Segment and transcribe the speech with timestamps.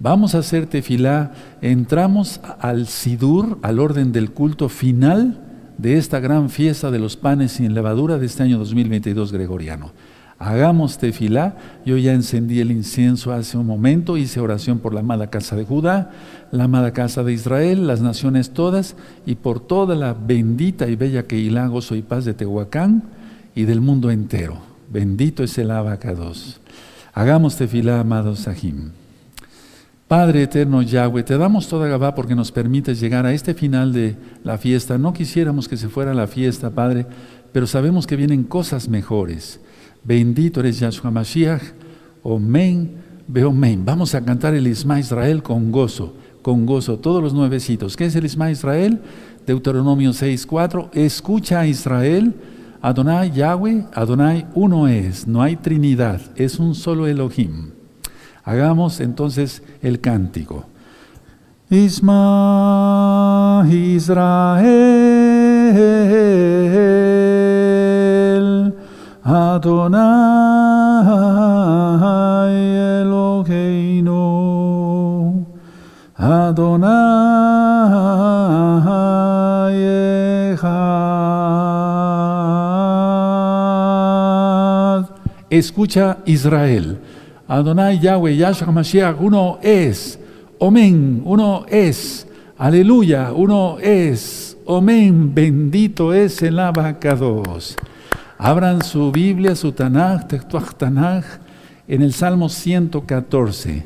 [0.00, 5.38] Vamos a hacer tefilá, entramos al Sidur, al orden del culto final
[5.76, 9.92] de esta gran fiesta de los panes sin levadura de este año 2022 gregoriano.
[10.38, 15.28] Hagamos tefilá, yo ya encendí el incienso hace un momento, hice oración por la amada
[15.28, 16.12] casa de Judá,
[16.50, 18.96] la amada casa de Israel, las naciones todas
[19.26, 23.02] y por toda la bendita y bella Keilah, gozo y paz de Tehuacán
[23.54, 24.56] y del mundo entero.
[24.90, 26.62] Bendito es el abacados.
[27.14, 28.90] Hagamos tefilá, amados Sahim.
[30.08, 34.16] Padre eterno Yahweh, te damos toda Gabá porque nos permites llegar a este final de
[34.42, 34.98] la fiesta.
[34.98, 37.06] No quisiéramos que se fuera la fiesta, Padre,
[37.52, 39.60] pero sabemos que vienen cosas mejores.
[40.02, 41.62] Bendito eres Yahshua Mashiach,
[42.24, 42.96] Omen,
[43.28, 43.84] Beomen.
[43.84, 47.96] Vamos a cantar el Isma Israel con gozo, con gozo, todos los nuevecitos.
[47.96, 49.00] ¿Qué es el Isma Israel?
[49.46, 50.90] Deuteronomio 6.4.
[50.94, 52.34] Escucha a Israel
[52.84, 57.70] Adonai Yahweh, Adonai uno es, no hay trinidad, es un solo Elohim.
[58.44, 60.66] Hagamos entonces el cántico.
[61.70, 62.06] Isma
[63.70, 64.74] Israel,
[69.22, 70.04] Adonai
[73.00, 74.12] Eloheinu,
[76.16, 77.43] Adonai
[85.50, 86.98] Escucha Israel.
[87.46, 90.18] Adonai Yahweh, Yahshua Mashiach, uno es.
[90.58, 92.26] Omen, uno es.
[92.56, 94.56] Aleluya, uno es.
[94.64, 97.76] Omen, bendito es el abacados.
[98.38, 101.24] Abran su Biblia, su Tanaj, Tetuach Tanaj,
[101.86, 103.84] en el Salmo 114.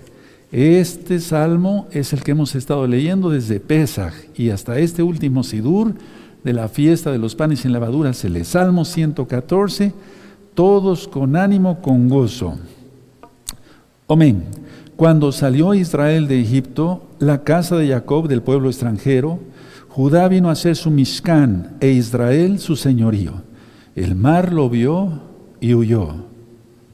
[0.50, 5.94] Este salmo es el que hemos estado leyendo desde Pesach y hasta este último Sidur
[6.42, 9.92] de la fiesta de los panes sin levaduras, el Salmo 114
[10.58, 12.58] todos con ánimo, con gozo.
[14.08, 14.42] Amén.
[14.96, 19.38] Cuando salió Israel de Egipto, la casa de Jacob del pueblo extranjero,
[19.88, 23.34] Judá vino a ser su Mishkan e Israel su señorío.
[23.94, 25.20] El mar lo vio
[25.60, 26.24] y huyó.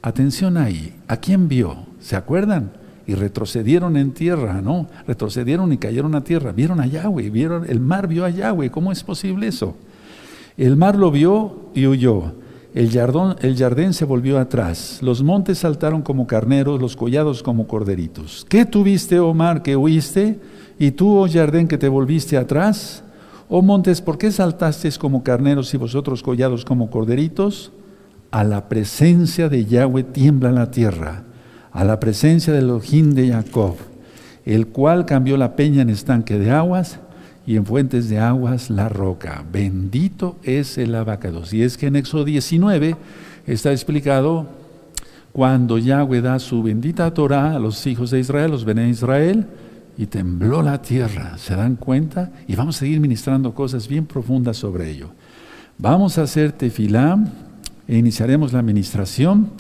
[0.03, 1.87] Atención ahí, ¿a quién vio?
[2.01, 2.73] ¿Se acuerdan?
[3.07, 4.89] Y retrocedieron en tierra, ¿no?
[5.07, 6.53] Retrocedieron y cayeron a tierra.
[6.53, 8.71] Vieron a Yahweh, vieron, el mar vio a Yahweh.
[8.71, 9.75] ¿Cómo es posible eso?
[10.59, 12.44] El mar lo vio y huyó.
[12.75, 12.91] El,
[13.57, 18.45] jardín se volvió atrás, los montes saltaron como carneros, los collados como corderitos.
[18.49, 20.41] ¿Qué tuviste, oh mar, que huiste?
[20.77, 23.05] ¿Y tú, oh jardín, que te volviste atrás?
[23.49, 27.71] Oh montes, ¿por qué saltasteis como carneros y vosotros collados como corderitos?
[28.33, 31.23] A la presencia de Yahweh tiembla la tierra,
[31.71, 33.77] a la presencia del Elohim de Jacob,
[34.45, 36.99] el cual cambió la peña en estanque de aguas
[37.47, 39.45] y en fuentes de aguas la roca.
[39.51, 41.53] Bendito es el abacados.
[41.53, 42.97] Y es que en Éxodo 19
[43.47, 44.47] está explicado
[45.33, 49.47] cuando Yahweh da su bendita Torah a los hijos de Israel, los Bené Israel,
[49.99, 51.37] y tembló la tierra.
[51.39, 52.31] ¿Se dan cuenta?
[52.47, 55.11] Y vamos a seguir ministrando cosas bien profundas sobre ello.
[55.77, 57.19] Vamos a hacer tefilá
[57.87, 59.51] e iniciaremos la administración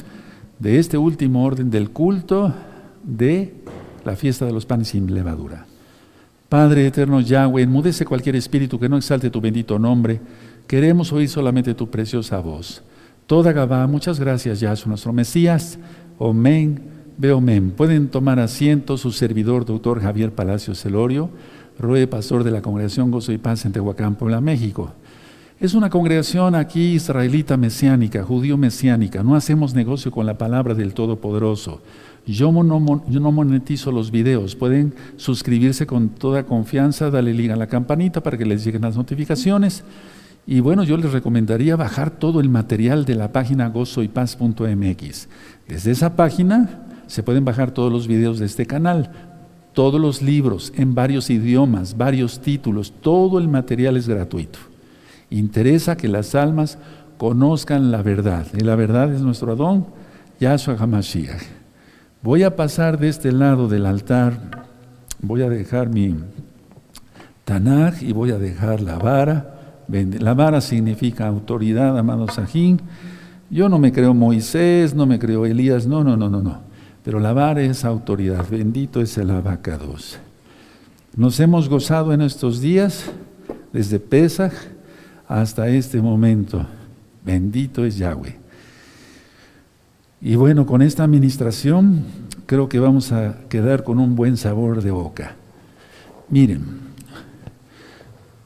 [0.59, 2.55] de este último orden del culto
[3.03, 3.55] de
[4.05, 5.67] la fiesta de los panes sin levadura.
[6.49, 10.21] Padre eterno Yahweh, enmudece cualquier espíritu que no exalte tu bendito nombre.
[10.66, 12.82] Queremos oír solamente tu preciosa voz.
[13.27, 15.78] Toda Gabá, muchas gracias, Yahshua, nuestro Mesías.
[16.19, 16.81] Omen,
[17.16, 17.71] Beomen.
[17.71, 21.31] Pueden tomar asiento su servidor, doctor Javier Palacio Celorio,
[21.78, 24.93] rue pastor de la Congregación Gozo y Paz en Tehuacán, Puebla, México.
[25.61, 29.22] Es una congregación aquí israelita mesiánica, judío mesiánica.
[29.22, 31.81] No hacemos negocio con la palabra del Todopoderoso.
[32.27, 32.81] Yo no,
[33.33, 34.57] monetizo los videos.
[34.57, 38.97] Pueden suscribirse con toda confianza, darle link a la campanita para que les lleguen las
[38.97, 39.85] notificaciones.
[40.47, 45.29] Y bueno, yo les recomendaría bajar todo el material de la página gozoypaz.mx.
[45.69, 49.11] Desde esa página se pueden bajar todos los videos de este canal,
[49.75, 54.59] todos los libros en varios idiomas, varios títulos, todo el material es gratuito.
[55.31, 56.79] Interesa que las almas
[57.19, 58.47] conozcan la verdad.
[58.55, 59.87] Y la verdad es nuestro Adón,
[60.41, 61.64] Yahshua HaMashiach.
[62.25, 64.32] Voy a pasar de este lado del altar,
[65.21, 66.17] voy a dejar mi
[67.44, 69.85] Tanaj y voy a dejar la vara.
[69.88, 72.81] La vara significa autoridad, amado Sajín.
[73.50, 76.61] Yo no me creo Moisés, no me creo Elías, no, no, no, no, no.
[77.05, 78.47] Pero la vara es autoridad.
[78.50, 80.19] Bendito es el abacados.
[81.15, 83.05] Nos hemos gozado en estos días,
[83.71, 84.55] desde Pesach
[85.29, 86.65] hasta este momento.
[87.23, 88.44] Bendito es Yahweh.
[90.25, 92.03] Y bueno, con esta administración
[92.47, 95.37] creo que vamos a quedar con un buen sabor de boca.
[96.31, 96.65] Miren,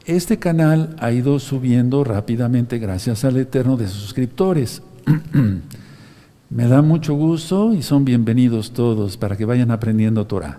[0.05, 4.83] este canal ha ido subiendo rápidamente gracias al Eterno de suscriptores.
[6.51, 10.59] Me da mucho gusto y son bienvenidos todos para que vayan aprendiendo Torah.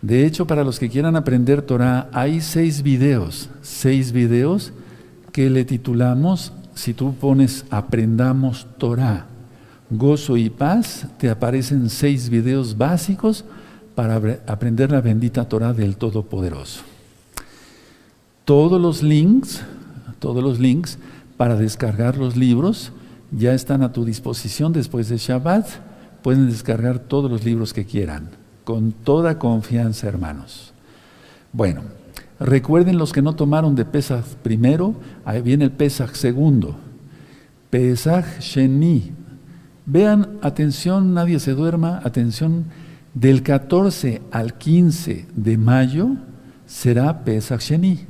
[0.00, 4.72] De hecho, para los que quieran aprender Torah, hay seis videos, seis videos
[5.30, 9.28] que le titulamos, si tú pones Aprendamos Torah,
[9.98, 13.44] gozo y paz, te aparecen seis videos básicos
[13.94, 14.16] para
[14.46, 16.82] aprender la bendita Torah del Todopoderoso.
[18.44, 19.62] Todos los links,
[20.18, 20.98] todos los links
[21.36, 22.92] para descargar los libros
[23.30, 25.66] ya están a tu disposición después de Shabbat.
[26.22, 28.30] Pueden descargar todos los libros que quieran,
[28.64, 30.72] con toda confianza, hermanos.
[31.52, 31.82] Bueno,
[32.38, 34.94] recuerden los que no tomaron de Pesach primero,
[35.24, 36.76] ahí viene el Pesach segundo.
[37.70, 39.21] Pesach Sheni.
[39.86, 42.66] Vean, atención, nadie se duerma, atención,
[43.14, 46.10] del 14 al 15 de mayo
[46.66, 48.00] será Pesach Sheni,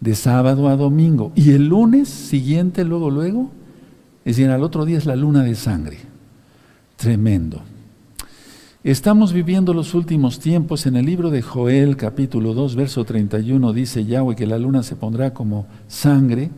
[0.00, 1.32] de sábado a domingo.
[1.34, 3.50] Y el lunes siguiente, luego, luego,
[4.24, 5.98] es decir, al otro día es la luna de sangre.
[6.96, 7.62] Tremendo.
[8.84, 10.86] Estamos viviendo los últimos tiempos.
[10.86, 14.96] En el libro de Joel, capítulo 2, verso 31, dice Yahweh que la luna se
[14.96, 16.50] pondrá como sangre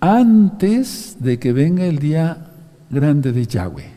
[0.00, 2.49] antes de que venga el día
[2.90, 3.90] grande de Yahweh.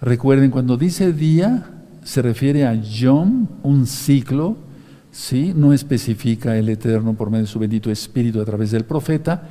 [0.00, 1.70] Recuerden, cuando dice día,
[2.02, 4.56] se refiere a Yom, un ciclo,
[5.10, 5.52] ¿sí?
[5.54, 9.42] no especifica el Eterno por medio de su bendito Espíritu a través del profeta,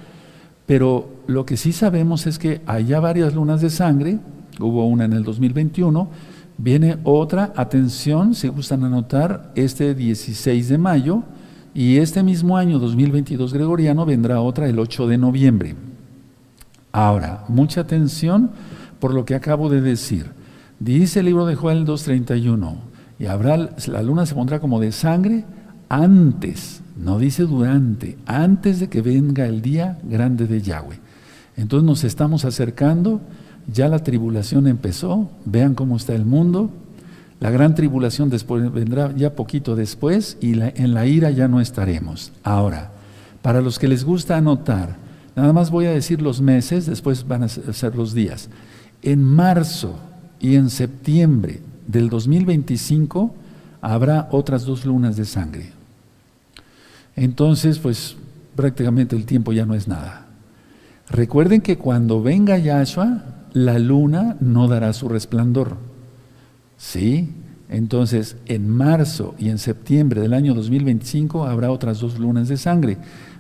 [0.66, 4.20] pero lo que sí sabemos es que ya varias lunas de sangre,
[4.60, 6.10] hubo una en el 2021,
[6.58, 11.24] viene otra, atención, si gustan anotar, este 16 de mayo,
[11.74, 15.76] y este mismo año 2022 gregoriano vendrá otra el 8 de noviembre.
[16.98, 18.50] Ahora, mucha atención
[19.00, 20.32] por lo que acabo de decir.
[20.80, 22.76] Dice el libro de Joel 2.31,
[23.20, 25.46] y habrá, la luna se pondrá como de sangre
[25.90, 31.00] antes no dice durante, antes de que venga el día grande de Yahweh.
[31.56, 33.22] Entonces nos estamos acercando,
[33.72, 36.72] ya la tribulación empezó, vean cómo está el mundo,
[37.40, 42.32] la gran tribulación después, vendrá ya poquito después y en la ira ya no estaremos.
[42.44, 42.92] Ahora,
[43.42, 45.07] para los que les gusta anotar,
[45.38, 48.50] nada más voy a decir los meses, después van a ser los días.
[49.04, 49.98] En marzo
[50.40, 53.34] y en septiembre del 2025
[53.82, 55.72] habrá otras dos lunas de sangre.
[57.16, 58.18] Entonces, pues
[58.56, 60.26] prácticamente el tiempo ya no es nada.
[61.10, 63.24] Recuerden que cuando venga Yahshua,
[63.54, 65.78] la luna no dará su resplandor.
[66.78, 67.30] ¿Sí?
[67.70, 72.98] Entonces, en marzo y en septiembre del año 2025 habrá otras dos lunas de sangre.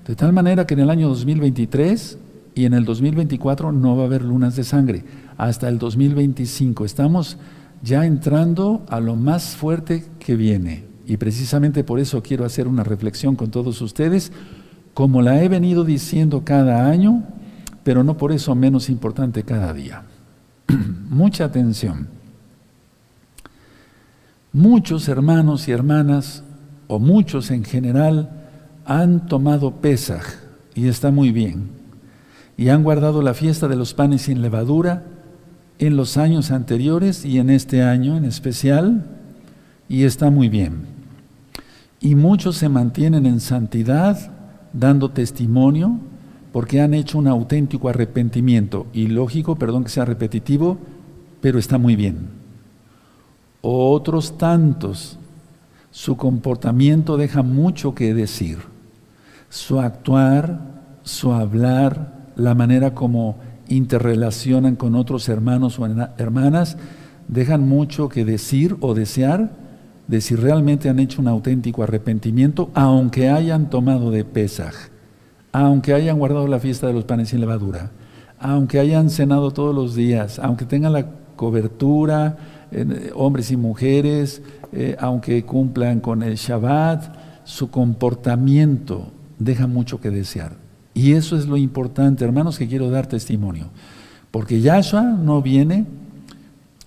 [0.07, 2.17] De tal manera que en el año 2023
[2.55, 5.03] y en el 2024 no va a haber lunas de sangre.
[5.37, 6.85] Hasta el 2025.
[6.85, 7.37] Estamos
[7.83, 10.85] ya entrando a lo más fuerte que viene.
[11.05, 14.31] Y precisamente por eso quiero hacer una reflexión con todos ustedes,
[14.93, 17.23] como la he venido diciendo cada año,
[17.83, 20.03] pero no por eso menos importante cada día.
[21.09, 22.07] Mucha atención.
[24.53, 26.43] Muchos hermanos y hermanas,
[26.87, 28.36] o muchos en general,
[28.87, 30.23] han tomado Pesaj,
[30.73, 31.69] y está muy bien,
[32.55, 35.03] y han guardado la fiesta de los panes sin levadura
[35.77, 39.05] en los años anteriores y en este año en especial,
[39.89, 40.85] y está muy bien.
[41.99, 44.31] Y muchos se mantienen en santidad,
[44.71, 45.99] dando testimonio,
[46.53, 48.87] porque han hecho un auténtico arrepentimiento.
[48.93, 50.77] Y lógico, perdón que sea repetitivo,
[51.41, 52.29] pero está muy bien.
[53.61, 55.17] Otros tantos,
[55.91, 58.76] su comportamiento deja mucho que decir.
[59.49, 60.59] Su actuar,
[61.03, 63.37] su hablar, la manera como
[63.69, 66.77] interrelacionan con otros hermanos o hermanas,
[67.27, 69.51] dejan mucho que decir o desear
[70.07, 74.73] de si realmente han hecho un auténtico arrepentimiento, aunque hayan tomado de Pesaj,
[75.51, 77.91] aunque hayan guardado la fiesta de los panes sin levadura,
[78.39, 82.37] aunque hayan cenado todos los días, aunque tengan la cobertura,
[82.71, 90.09] eh, hombres y mujeres, eh, aunque cumplan con el Shabbat, su comportamiento deja mucho que
[90.09, 90.53] desear.
[90.93, 93.67] Y eso es lo importante, hermanos, que quiero dar testimonio.
[94.31, 95.85] Porque Yahshua no viene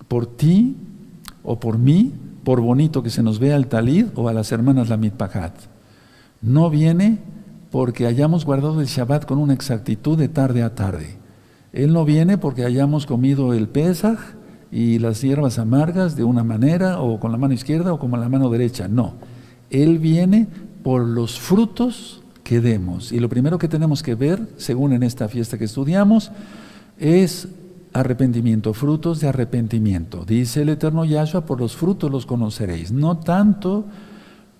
[0.07, 0.75] por ti
[1.43, 4.89] o por mí, por bonito que se nos vea el talid o a las hermanas
[4.89, 5.53] la mitpahat.
[6.41, 7.19] No viene
[7.71, 11.17] porque hayamos guardado el Shabbat con una exactitud de tarde a tarde.
[11.71, 14.19] Él no viene porque hayamos comido el Pesach
[14.71, 18.27] y las hierbas amargas de una manera o con la mano izquierda o con la
[18.27, 18.87] mano derecha.
[18.87, 19.13] No.
[19.69, 20.47] Él viene
[20.83, 22.20] por los frutos
[22.51, 23.13] que demos.
[23.13, 26.33] Y lo primero que tenemos que ver, según en esta fiesta que estudiamos,
[26.99, 27.47] es
[27.93, 30.25] arrepentimiento, frutos de arrepentimiento.
[30.25, 32.91] Dice el eterno Yahshua, por los frutos los conoceréis.
[32.91, 33.85] No tanto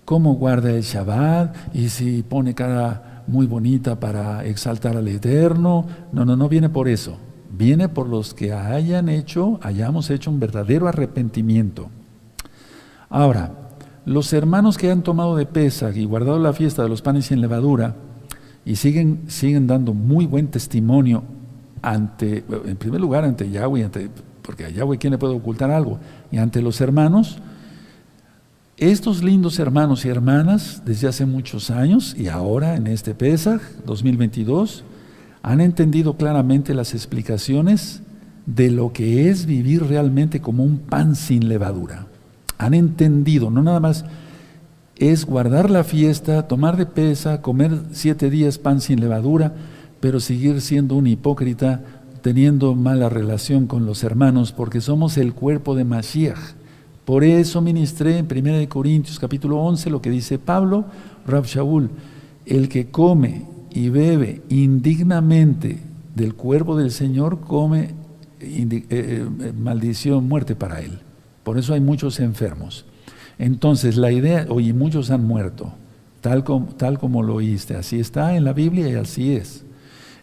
[0.06, 5.84] como guarda el Shabbat y si pone cara muy bonita para exaltar al eterno.
[6.12, 7.18] No, no, no viene por eso.
[7.50, 11.90] viene por los que hayan hecho, hayamos hecho un verdadero arrepentimiento.
[13.10, 13.61] Ahora,
[14.04, 17.40] los hermanos que han tomado de Pesach y guardado la fiesta de los panes sin
[17.40, 17.94] levadura
[18.64, 21.22] y siguen, siguen dando muy buen testimonio
[21.82, 23.88] ante, en primer lugar, ante Yahweh,
[24.42, 25.98] porque a Yahweh quién le puede ocultar algo,
[26.30, 27.38] y ante los hermanos,
[28.76, 34.84] estos lindos hermanos y hermanas, desde hace muchos años y ahora en este Pesach 2022,
[35.42, 38.02] han entendido claramente las explicaciones
[38.46, 42.06] de lo que es vivir realmente como un pan sin levadura.
[42.58, 44.04] Han entendido, no nada más
[44.96, 49.52] es guardar la fiesta, tomar de pesa, comer siete días pan sin levadura,
[50.00, 51.80] pero seguir siendo un hipócrita,
[52.22, 56.38] teniendo mala relación con los hermanos, porque somos el cuerpo de Mashiach.
[57.04, 60.84] Por eso ministré en 1 Corintios capítulo 11 lo que dice Pablo,
[61.26, 61.90] Rab Shaul,
[62.46, 65.80] el que come y bebe indignamente
[66.14, 67.90] del cuerpo del Señor, come
[68.40, 71.00] eh, eh, maldición, muerte para él.
[71.42, 72.84] Por eso hay muchos enfermos.
[73.38, 75.72] Entonces, la idea, oye, muchos han muerto,
[76.20, 77.74] tal como, tal como lo oíste.
[77.74, 79.64] Así está en la Biblia y así es.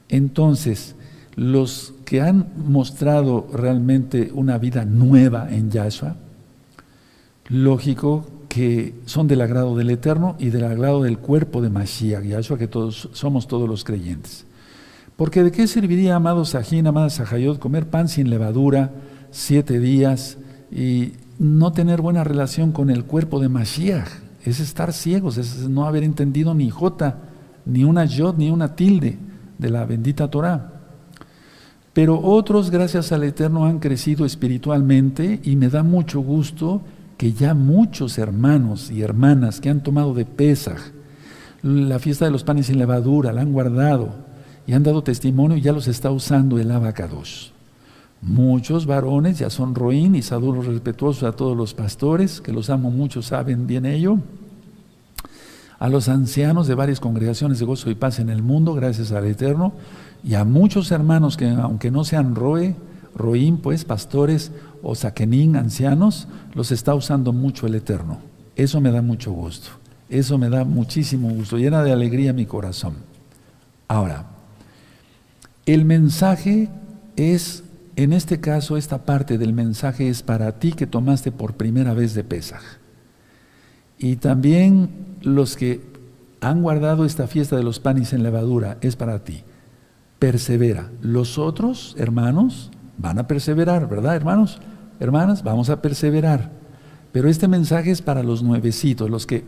[0.08, 0.96] Entonces,
[1.36, 6.16] los que han mostrado realmente una vida nueva en Yahshua,
[7.48, 12.58] lógico que son del agrado del Eterno y del agrado del cuerpo de Mashiach, Yahshua,
[12.58, 14.46] que todos somos todos los creyentes.
[15.16, 18.92] Porque de qué serviría, amados Sajín, amadas Sajayot, comer pan sin levadura
[19.32, 20.38] siete días
[20.72, 24.08] y no tener buena relación con el cuerpo de Mashiach?
[24.44, 27.18] Es estar ciegos, es no haber entendido ni jota,
[27.66, 29.18] ni una yod, ni una tilde
[29.58, 30.74] de la bendita Torah.
[31.94, 36.82] Pero otros, gracias al Eterno, han crecido espiritualmente y me da mucho gusto
[37.18, 40.80] que ya muchos hermanos y hermanas que han tomado de Pesaj
[41.62, 44.10] la fiesta de los panes sin levadura, la han guardado
[44.66, 47.54] y han dado testimonio y ya los está usando el abacados.
[48.22, 52.92] Muchos varones ya son roín y saludos respetuosos a todos los pastores, que los amo
[52.92, 54.20] mucho, saben bien ello.
[55.80, 59.26] A los ancianos de varias congregaciones de gozo y paz en el mundo, gracias al
[59.26, 59.74] Eterno,
[60.24, 62.76] y a muchos hermanos que aunque no sean roe,
[63.16, 64.52] roín, pues pastores,
[64.84, 68.20] o saquenín, ancianos, los está usando mucho el Eterno.
[68.56, 69.70] Eso me da mucho gusto.
[70.10, 72.96] Eso me da muchísimo gusto, llena de alegría mi corazón.
[73.88, 74.26] Ahora,
[75.66, 76.68] el mensaje
[77.16, 77.64] es,
[78.00, 82.13] en este caso, esta parte del mensaje es para ti que tomaste por primera vez
[82.13, 82.62] de Pesaj.
[83.98, 85.82] Y también los que
[86.39, 89.44] han guardado esta fiesta de los panes en levadura, es para ti.
[90.18, 90.89] Persevera.
[91.01, 94.62] Los otros, hermanos, van a perseverar, ¿verdad, hermanos?
[95.01, 96.51] Hermanas, vamos a perseverar.
[97.12, 99.44] Pero este mensaje es para los nuevecitos, los que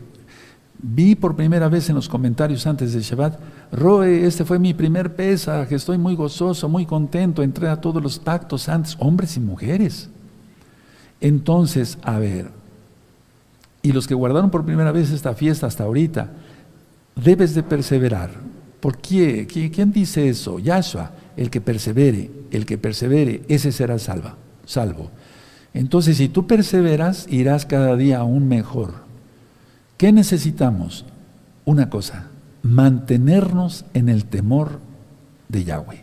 [0.82, 3.38] vi por primera vez en los comentarios antes de Shabbat,
[3.72, 8.02] Roe, este fue mi primer pesa, que estoy muy gozoso, muy contento, entré a todos
[8.02, 10.10] los pactos antes, hombres y mujeres.
[11.20, 12.50] Entonces, a ver,
[13.82, 16.30] y los que guardaron por primera vez esta fiesta hasta ahorita,
[17.16, 18.30] debes de perseverar.
[18.80, 19.46] ¿Por qué?
[19.46, 20.58] ¿Quién dice eso?
[20.58, 24.36] Yahshua el que persevere, el que persevere, ese será salva,
[24.66, 25.10] salvo.
[25.74, 28.94] Entonces, si tú perseveras, irás cada día aún mejor.
[30.02, 31.04] ¿Qué necesitamos?
[31.64, 32.26] Una cosa,
[32.64, 34.80] mantenernos en el temor
[35.48, 36.02] de Yahweh.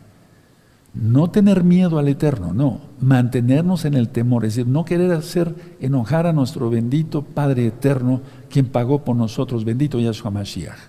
[0.94, 5.53] No tener miedo al Eterno, no, mantenernos en el temor, es decir, no querer hacer
[5.82, 10.79] enojar a nuestro bendito Padre Eterno, quien pagó por nosotros, bendito Yahshua Mashiach.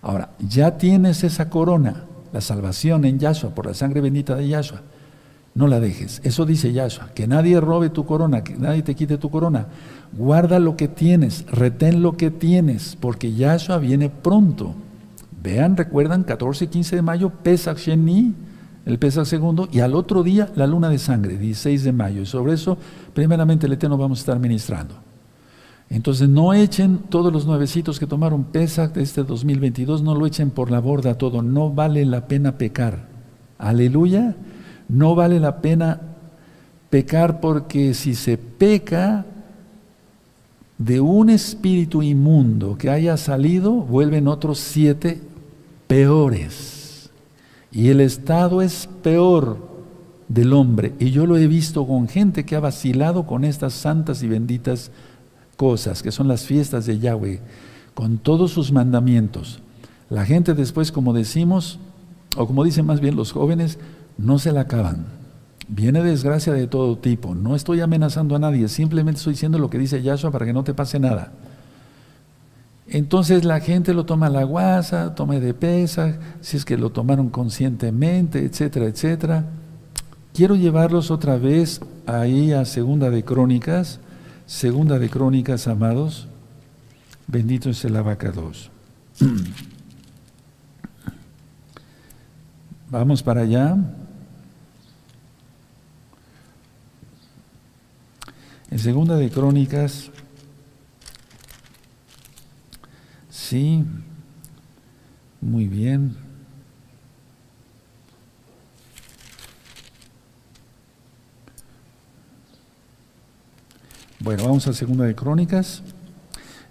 [0.00, 4.82] Ahora, ya tienes esa corona, la salvación en Yahshua, por la sangre bendita de Yahshua.
[5.54, 6.20] No la dejes.
[6.24, 7.10] Eso dice Yahshua.
[7.14, 9.66] Que nadie robe tu corona, que nadie te quite tu corona.
[10.12, 14.74] Guarda lo que tienes, retén lo que tienes, porque Yahshua viene pronto.
[15.42, 18.34] Vean, recuerdan, 14 y 15 de mayo, Pesach Sheni,
[18.84, 22.22] el Pesach segundo, y al otro día la luna de sangre, 16 de mayo.
[22.22, 22.76] Y sobre eso,
[23.14, 24.94] primeramente, el Eterno vamos a estar ministrando.
[25.88, 30.50] Entonces no echen todos los nuevecitos que tomaron Pesach de este 2022, no lo echen
[30.50, 33.08] por la borda todo, no vale la pena pecar.
[33.58, 34.36] Aleluya,
[34.90, 36.00] no vale la pena
[36.90, 39.24] pecar porque si se peca
[40.78, 45.20] de un espíritu inmundo que haya salido, vuelven otros siete
[45.86, 47.10] peores.
[47.70, 49.68] Y el estado es peor
[50.28, 50.94] del hombre.
[50.98, 54.90] Y yo lo he visto con gente que ha vacilado con estas santas y benditas
[55.56, 57.40] cosas, que son las fiestas de Yahweh,
[57.94, 59.60] con todos sus mandamientos.
[60.08, 61.78] La gente después, como decimos,
[62.36, 63.78] o como dicen más bien los jóvenes,
[64.20, 65.06] no se la acaban.
[65.68, 67.34] Viene desgracia de todo tipo.
[67.34, 70.64] No estoy amenazando a nadie, simplemente estoy diciendo lo que dice Yahshua para que no
[70.64, 71.32] te pase nada.
[72.88, 76.90] Entonces la gente lo toma a la guasa, tome de pesa, si es que lo
[76.90, 79.44] tomaron conscientemente, etcétera, etcétera.
[80.34, 84.00] quiero llevarlos otra vez ahí a Segunda de Crónicas,
[84.46, 86.26] Segunda de Crónicas, amados.
[87.28, 88.72] Bendito es el abacados.
[92.90, 93.76] Vamos para allá.
[98.70, 100.12] En Segunda de Crónicas,
[103.28, 103.84] sí,
[105.40, 106.14] muy bien.
[114.20, 115.82] Bueno, vamos a Segunda de Crónicas.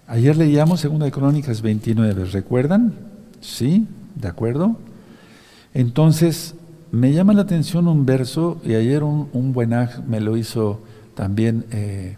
[0.06, 2.94] Ayer leíamos Segunda de Crónicas 29, ¿recuerdan?
[3.42, 4.78] Sí, ¿de acuerdo?
[5.74, 6.54] Entonces,
[6.92, 10.80] me llama la atención un verso, y ayer un, un buenaj me lo hizo
[11.20, 12.16] también, eh,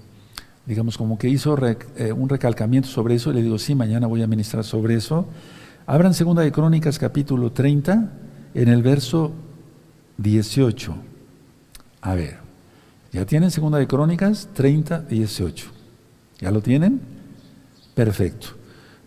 [0.65, 4.23] digamos, como que hizo eh, un recalcamiento sobre eso, y le digo, sí, mañana voy
[4.23, 5.27] a ministrar sobre eso.
[5.87, 8.13] Abran Segunda de Crónicas capítulo 30,
[8.55, 9.33] en el verso
[10.19, 10.95] 18.
[12.01, 12.37] A ver,
[13.11, 15.67] ¿ya tienen Segunda de Crónicas 30, 18?
[16.39, 17.01] ¿Ya lo tienen?
[17.97, 18.51] Perfecto.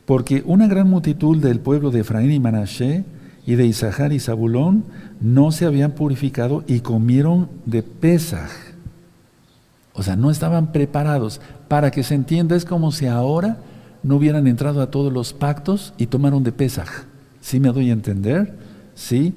[0.06, 3.06] Porque una gran multitud del pueblo de Efraín y Manashe
[3.46, 4.84] y de Isahar y Zabulón
[5.22, 8.75] no se habían purificado y comieron de Pesaj.
[9.96, 11.42] O sea, no estaban preparados.
[11.68, 13.58] Para que se entienda, es como si ahora
[14.04, 17.06] no hubieran entrado a todos los pactos y tomaron de Pesaj.
[17.42, 18.56] ¿Sí me doy a entender?
[18.94, 19.34] ¿Sí?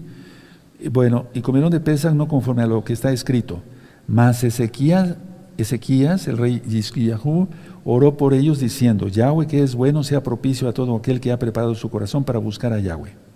[0.90, 3.60] Bueno, y comieron de Pesaj no conforme a lo que está escrito.
[4.06, 5.16] Mas Ezequías,
[5.56, 7.48] Ezequías el rey Yisquiyahú,
[7.84, 11.38] oró por ellos diciendo, Yahweh que es bueno sea propicio a todo aquel que ha
[11.38, 13.27] preparado su corazón para buscar a Yahweh.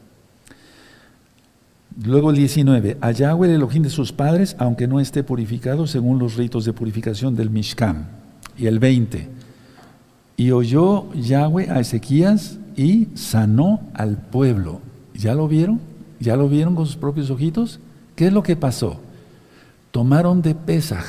[2.05, 6.19] Luego el 19, a Yahweh el Elohim de sus padres, aunque no esté purificado según
[6.19, 8.09] los ritos de purificación del Mishkan.
[8.57, 9.29] Y el 20,
[10.37, 14.81] y oyó Yahweh a Ezequías y sanó al pueblo.
[15.15, 15.81] ¿Ya lo vieron?
[16.21, 17.81] ¿Ya lo vieron con sus propios ojitos?
[18.17, 19.01] ¿Qué es lo que pasó?
[19.91, 21.05] Tomaron de Pesaj,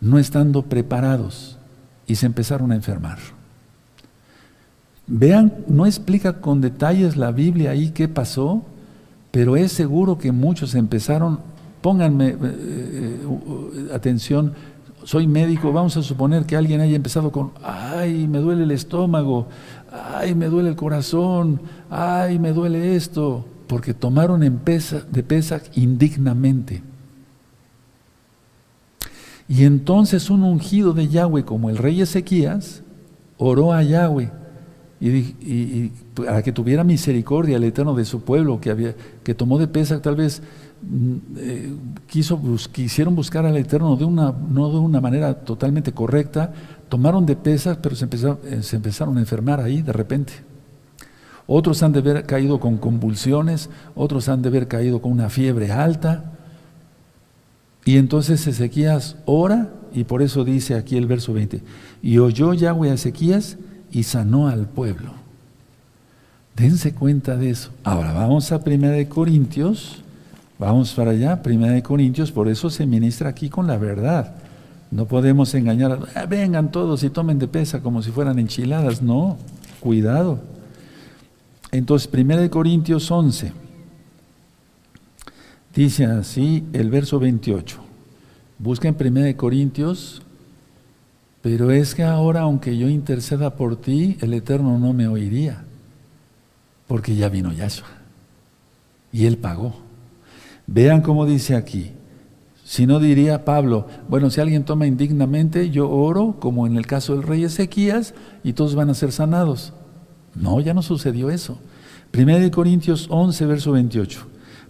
[0.00, 1.58] no estando preparados,
[2.06, 3.18] y se empezaron a enfermar.
[5.06, 8.64] Vean, no explica con detalles la Biblia ahí qué pasó,
[9.38, 11.38] pero es seguro que muchos empezaron,
[11.80, 14.52] pónganme eh, eh, atención,
[15.04, 19.46] soy médico, vamos a suponer que alguien haya empezado con, ay, me duele el estómago,
[19.92, 25.04] ay, me duele el corazón, ay, me duele esto, porque tomaron en pesa,
[25.76, 26.82] indignamente.
[29.46, 32.82] Y entonces un ungido de Yahweh como el rey Ezequías
[33.36, 34.32] oró a Yahweh
[35.00, 39.68] y, para que tuviera misericordia el Eterno de su pueblo que, había, que tomó de
[39.68, 40.42] pesa, tal vez
[40.82, 41.72] mm, eh,
[42.72, 46.52] quisieron buscar al Eterno de una, no de una manera totalmente correcta,
[46.88, 50.32] tomaron de pesas, pero se empezaron, eh, se empezaron a enfermar ahí de repente.
[51.46, 55.72] Otros han de haber caído con convulsiones, otros han de haber caído con una fiebre
[55.72, 56.32] alta.
[57.84, 61.62] Y entonces Ezequías ora, y por eso dice aquí el verso 20,
[62.02, 63.56] y oyó Yahweh a Ezequías,
[63.92, 65.12] y sanó al pueblo.
[66.56, 67.70] Dense cuenta de eso.
[67.84, 70.02] Ahora vamos a Primera de Corintios.
[70.58, 74.34] Vamos para allá, Primera de Corintios, por eso se ministra aquí con la verdad.
[74.90, 79.02] No podemos engañar, ah, vengan todos y tomen de pesa como si fueran enchiladas.
[79.02, 79.36] No,
[79.80, 80.40] cuidado.
[81.70, 83.52] Entonces, Primera de Corintios 11.
[85.74, 87.78] Dice así el verso 28.
[88.58, 90.22] Busquen Primera de Corintios
[91.42, 95.64] pero es que ahora, aunque yo interceda por ti, el Eterno no me oiría,
[96.86, 97.88] porque ya vino Yahshua.
[99.12, 99.74] Y Él pagó.
[100.66, 101.92] Vean cómo dice aquí.
[102.64, 107.14] Si no diría Pablo, bueno, si alguien toma indignamente, yo oro, como en el caso
[107.14, 109.72] del rey Ezequías, y todos van a ser sanados.
[110.34, 111.58] No, ya no sucedió eso.
[112.12, 114.26] 1 Corintios 11, verso 28.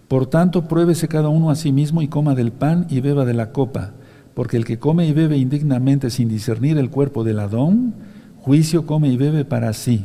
[0.06, 3.34] Por tanto, pruébese cada uno a sí mismo y coma del pan y beba de
[3.34, 3.94] la copa
[4.38, 7.92] porque el que come y bebe indignamente sin discernir el cuerpo del Adón,
[8.36, 10.04] juicio come y bebe para sí.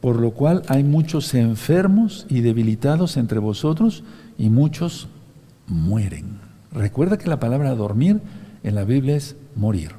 [0.00, 4.02] Por lo cual hay muchos enfermos y debilitados entre vosotros
[4.36, 5.06] y muchos
[5.68, 6.40] mueren.
[6.72, 8.20] Recuerda que la palabra dormir
[8.64, 9.92] en la Biblia es morir.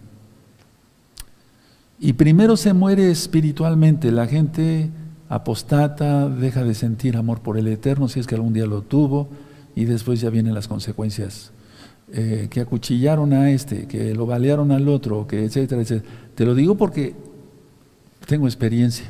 [1.97, 4.11] Y primero se muere espiritualmente.
[4.11, 4.89] La gente
[5.29, 9.29] apostata, deja de sentir amor por el Eterno si es que algún día lo tuvo
[9.77, 11.53] y después ya vienen las consecuencias
[12.13, 16.13] eh, que acuchillaron a este, que lo balearon al otro, que etcétera, etcétera.
[16.35, 17.15] Te lo digo porque
[18.27, 19.05] tengo experiencia.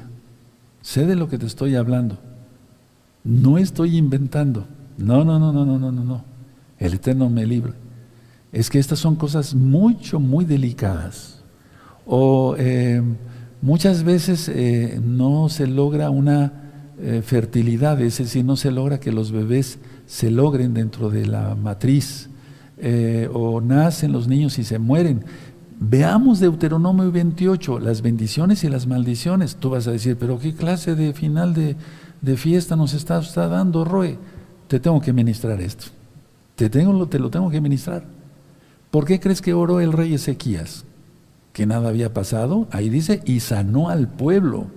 [0.81, 2.19] Sé de lo que te estoy hablando.
[3.23, 4.67] No estoy inventando.
[4.99, 6.23] No, no, no, no, no, no, no, no.
[6.77, 7.73] El Eterno me libre.
[8.51, 11.41] Es que estas son cosas mucho, muy delicadas.
[12.05, 13.01] O eh,
[13.63, 16.53] muchas veces eh, no se logra una
[17.23, 22.29] fertilidad, es decir, no se logra que los bebés se logren dentro de la matriz
[22.81, 25.23] eh, o nacen los niños y se mueren.
[25.79, 29.55] Veamos Deuteronomio 28, las bendiciones y las maldiciones.
[29.55, 33.85] Tú vas a decir, pero ¿qué clase de final de, fiesta nos está, está, dando,
[33.85, 34.17] Roe?
[34.67, 35.87] Te tengo que ministrar esto.
[36.55, 38.03] Te, tengo, te lo tengo que ministrar.
[38.89, 40.85] ¿Por qué crees que oró el rey Ezequías?
[41.53, 42.67] Que nada había pasado.
[42.71, 44.67] Ahí dice, y sanó al pueblo.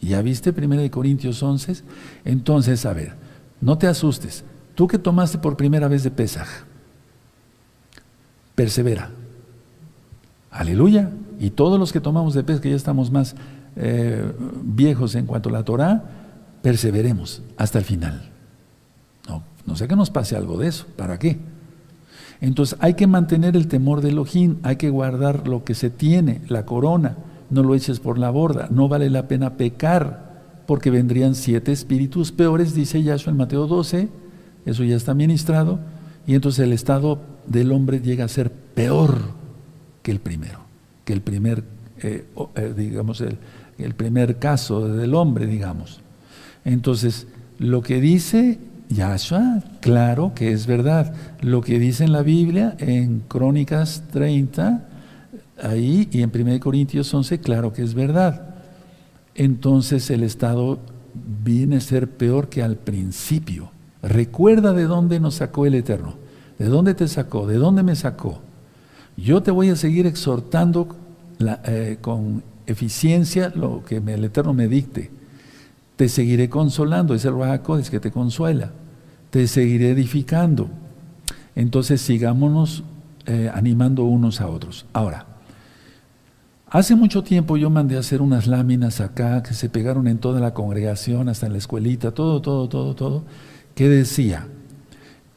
[0.00, 1.82] ¿Ya viste 1 Corintios 11?
[2.24, 3.14] Entonces, a ver,
[3.60, 4.44] no te asustes.
[4.74, 6.48] Tú que tomaste por primera vez de Pesaj,
[8.60, 9.08] persevera
[10.50, 11.10] Aleluya.
[11.38, 13.34] Y todos los que tomamos de que ya estamos más
[13.76, 14.30] eh,
[14.62, 16.04] viejos en cuanto a la Torah,
[16.60, 18.28] perseveremos hasta el final.
[19.26, 20.84] No, no sé que nos pase algo de eso.
[20.96, 21.38] ¿Para qué?
[22.42, 26.42] Entonces hay que mantener el temor de Elohim, hay que guardar lo que se tiene,
[26.48, 27.16] la corona,
[27.48, 32.32] no lo eches por la borda, no vale la pena pecar, porque vendrían siete espíritus
[32.32, 34.08] peores, dice Yahshua en Mateo 12,
[34.66, 35.78] eso ya está ministrado,
[36.26, 39.18] y entonces el estado del hombre llega a ser peor
[40.02, 40.60] que el primero,
[41.04, 41.64] que el primer,
[42.02, 42.24] eh,
[42.54, 43.38] eh, digamos, el,
[43.78, 46.00] el primer caso del hombre, digamos.
[46.64, 47.26] Entonces,
[47.58, 48.58] lo que dice
[48.90, 51.14] Yahshua, claro que es verdad.
[51.40, 54.88] Lo que dice en la Biblia, en Crónicas 30,
[55.62, 58.54] ahí, y en 1 Corintios 11, claro que es verdad.
[59.34, 60.80] Entonces el estado
[61.14, 63.70] viene a ser peor que al principio.
[64.02, 66.14] Recuerda de dónde nos sacó el Eterno.
[66.60, 67.46] ¿De dónde te sacó?
[67.46, 68.42] ¿De dónde me sacó?
[69.16, 70.94] Yo te voy a seguir exhortando
[71.64, 75.10] eh, con eficiencia lo que el Eterno me dicte.
[75.96, 77.32] Te seguiré consolando, es el
[77.80, 78.72] es que te consuela.
[79.30, 80.68] Te seguiré edificando.
[81.54, 82.84] Entonces sigámonos
[83.24, 84.84] eh, animando unos a otros.
[84.92, 85.24] Ahora,
[86.68, 90.40] hace mucho tiempo yo mandé a hacer unas láminas acá que se pegaron en toda
[90.40, 93.24] la congregación, hasta en la escuelita, todo, todo, todo, todo,
[93.74, 94.46] que decía,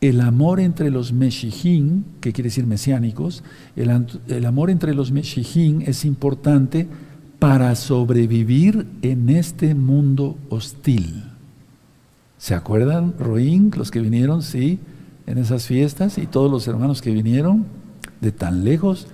[0.03, 3.41] el amor entre los Meshijín, que quiere decir mesiánicos,
[3.77, 6.89] el, amor entre los Meshijín es importante
[7.39, 11.23] para sobrevivir en este mundo hostil.
[12.37, 14.79] ¿Se acuerdan, Roín, los que vinieron, sí,
[15.25, 17.65] en esas fiestas y todos los hermanos que vinieron
[18.19, 19.07] de tan lejos,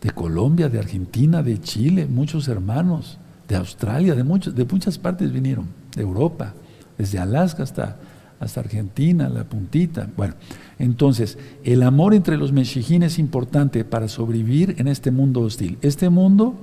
[0.00, 5.30] de Colombia, de Argentina, de Chile, muchos hermanos, de Australia, de, muchos, de muchas partes
[5.30, 6.54] vinieron, de Europa,
[6.98, 7.96] desde Alaska hasta
[8.42, 10.08] hasta Argentina, la puntita.
[10.16, 10.34] Bueno,
[10.78, 15.78] entonces, el amor entre los mexijín es importante para sobrevivir en este mundo hostil.
[15.80, 16.56] Este mundo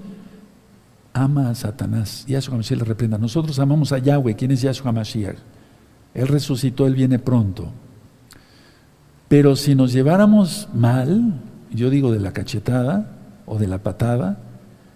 [1.13, 2.25] ama a Satanás.
[2.27, 3.17] Yahshua Mashiach le reprenda.
[3.17, 4.35] Nosotros amamos a Yahweh.
[4.35, 5.37] ¿Quién es Yahshua Mashiach?
[6.13, 7.71] Él resucitó, Él viene pronto.
[9.27, 11.39] Pero si nos lleváramos mal,
[11.71, 13.15] yo digo de la cachetada
[13.45, 14.39] o de la patada,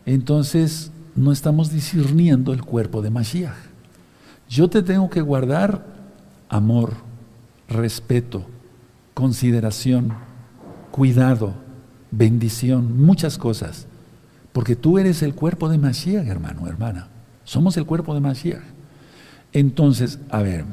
[0.06, 3.54] entonces no estamos discerniendo el cuerpo de Mashiach.
[4.50, 5.93] Yo te tengo que guardar
[6.54, 6.94] amor,
[7.68, 8.46] respeto,
[9.16, 10.14] consideración,
[10.92, 11.56] cuidado,
[12.12, 13.88] bendición, muchas cosas.
[14.52, 17.08] Porque tú eres el cuerpo de Mashiach, hermano, hermana.
[17.44, 18.62] Somos el cuerpo de Mashiach.
[19.52, 20.66] Entonces, a ver,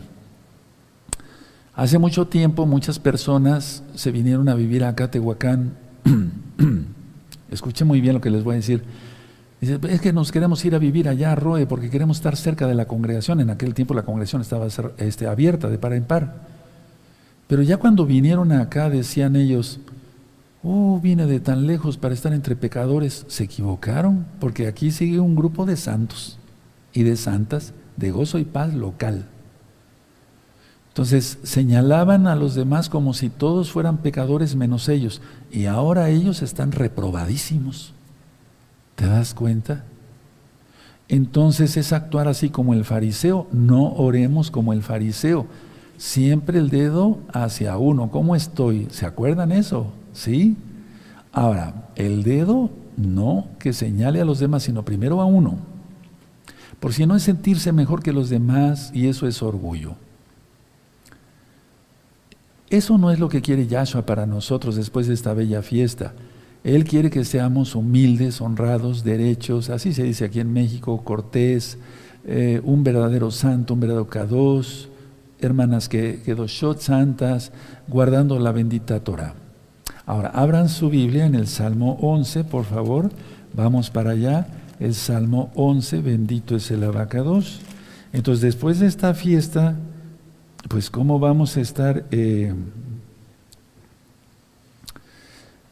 [1.75, 5.79] hace mucho tiempo muchas personas se vinieron a vivir acá a Tehuacán.
[7.51, 8.85] Escuche muy bien lo que les voy a decir.
[9.61, 12.67] Dice, es que nos queremos ir a vivir allá a Roe porque queremos estar cerca
[12.67, 13.41] de la congregación.
[13.41, 16.49] En aquel tiempo la congregación estaba este, abierta de par en par.
[17.47, 19.81] Pero ya cuando vinieron acá decían ellos,
[20.63, 23.27] oh, vine de tan lejos para estar entre pecadores.
[23.29, 26.39] Se equivocaron porque aquí sigue un grupo de santos
[26.95, 29.27] y de santas de gozo y paz local.
[30.89, 35.21] Entonces señalaban a los demás como si todos fueran pecadores menos ellos.
[35.51, 37.93] Y ahora ellos están reprobadísimos.
[39.01, 39.83] ¿Te das cuenta?
[41.09, 43.47] Entonces es actuar así como el fariseo.
[43.51, 45.47] No oremos como el fariseo.
[45.97, 48.11] Siempre el dedo hacia uno.
[48.11, 48.89] ¿Cómo estoy?
[48.91, 49.91] ¿Se acuerdan eso?
[50.13, 50.55] ¿Sí?
[51.33, 55.57] Ahora, el dedo no que señale a los demás, sino primero a uno.
[56.79, 59.95] Por si no es sentirse mejor que los demás y eso es orgullo.
[62.69, 66.13] Eso no es lo que quiere Yahshua para nosotros después de esta bella fiesta.
[66.63, 71.79] Él quiere que seamos humildes, honrados, derechos, así se dice aquí en México, cortés,
[72.27, 74.87] eh, un verdadero santo, un verdadero kadosh,
[75.41, 77.53] hermanas que, que shot santas,
[77.89, 79.35] guardando la bendita Torah.
[80.05, 83.11] Ahora, abran su Biblia en el Salmo 11, por favor.
[83.55, 84.47] Vamos para allá.
[84.81, 87.61] El Salmo 11, bendito es el abacados.
[88.13, 89.77] Entonces, después de esta fiesta,
[90.69, 92.53] pues, ¿cómo vamos a estar eh,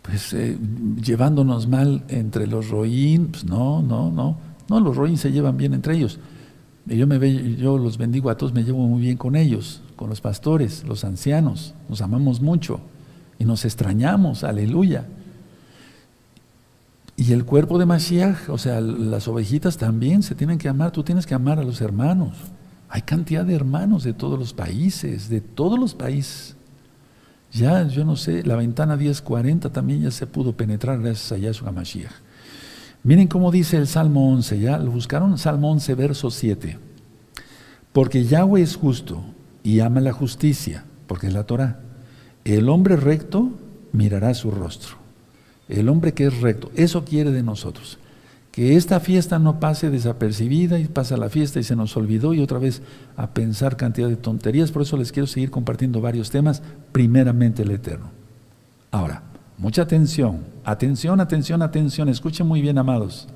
[0.09, 0.57] pues, eh,
[1.03, 5.75] llevándonos mal entre los roín, pues no, no, no, no, los roín se llevan bien
[5.75, 6.19] entre ellos.
[6.87, 10.23] Yo, me yo los bendigo a todos, me llevo muy bien con ellos, con los
[10.23, 12.81] pastores, los ancianos, nos amamos mucho.
[13.41, 15.07] y nos extrañamos, aleluya.
[17.17, 21.05] Y el cuerpo de Mashiach, o sea, las ovejitas también se tienen que amar, tú
[21.05, 22.37] tienes que amar a los hermanos.
[22.89, 26.57] Hay cantidad de hermanos de todos los países, de todos los países.
[27.53, 31.73] Ya, yo no sé, la ventana 1040 también ya se pudo penetrar gracias a Yahshua
[31.73, 32.13] Mashiach.
[33.03, 36.79] Miren cómo dice el Salmo 11, ya lo buscaron, Salmo 11, verso 7.
[37.93, 39.23] Porque Yahweh es justo
[39.63, 41.81] y ama la justicia, porque es la Torah.
[42.45, 43.51] El hombre recto
[43.93, 44.97] mirará su rostro.
[45.69, 47.99] El hombre que es recto, eso quiere de nosotros
[48.59, 52.41] que esta fiesta no pase desapercibida y pasa la fiesta y se nos olvidó y
[52.41, 52.83] otra vez
[53.17, 54.73] a pensar cantidad de tonterías.
[54.73, 58.11] Por eso les quiero seguir compartiendo varios temas, primeramente el Eterno.
[58.91, 59.23] Ahora,
[59.59, 63.29] mucha atención, atención, atención, atención, escuchen muy bien, amados.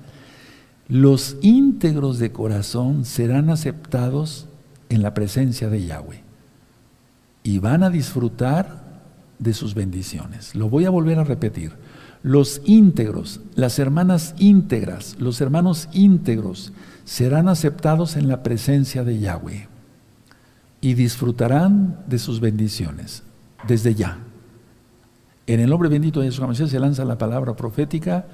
[0.88, 4.48] Los íntegros de corazón serán aceptados
[4.88, 6.20] en la presencia de Yahweh
[7.44, 8.82] y van a disfrutar
[9.38, 10.56] de sus bendiciones.
[10.56, 11.74] Lo voy a volver a repetir
[12.22, 16.72] los íntegros, las hermanas íntegras, los hermanos íntegros
[17.04, 19.68] serán aceptados en la presencia de Yahweh
[20.80, 23.24] y disfrutarán de sus bendiciones
[23.66, 24.18] desde ya.
[25.46, 28.26] En el nombre bendito de Yahshua Mashiach se lanza la palabra profética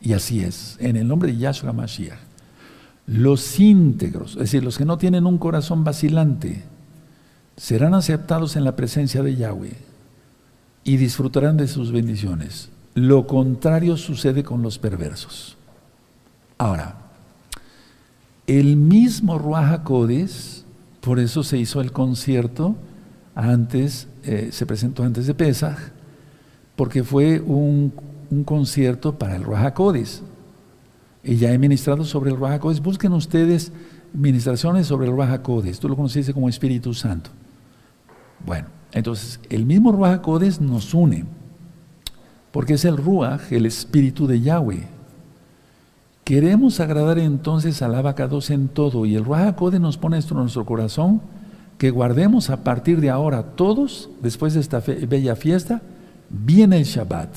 [0.00, 2.18] y así es, en el nombre de Yahshua Mashiach.
[3.06, 6.64] Los íntegros, es decir, los que no tienen un corazón vacilante,
[7.56, 9.76] serán aceptados en la presencia de Yahweh
[10.84, 12.68] y disfrutarán de sus bendiciones.
[12.94, 15.56] Lo contrario sucede con los perversos.
[16.58, 16.96] Ahora,
[18.46, 20.64] el mismo Ruaja Codes,
[21.00, 22.76] por eso se hizo el concierto
[23.34, 25.78] antes, eh, se presentó antes de Pesach,
[26.76, 27.92] porque fue un,
[28.44, 30.22] concierto para el Ruaja Codes.
[31.22, 32.80] Y ya he ministrado sobre el Ruaja Codes.
[32.80, 33.72] Busquen ustedes
[34.12, 35.78] ministraciones sobre el Ruaja Codes.
[35.78, 37.30] Tú lo conociste como Espíritu Santo.
[38.44, 41.24] Bueno, entonces, el mismo Ruaja Codes nos une
[42.54, 44.86] porque es el Ruach, el Espíritu de Yahweh.
[46.22, 50.42] Queremos agradar entonces al Abacados en todo y el Ruach Code nos pone esto en
[50.42, 51.20] nuestro corazón,
[51.78, 55.82] que guardemos a partir de ahora todos, después de esta bella fiesta,
[56.30, 57.30] bien el Shabbat.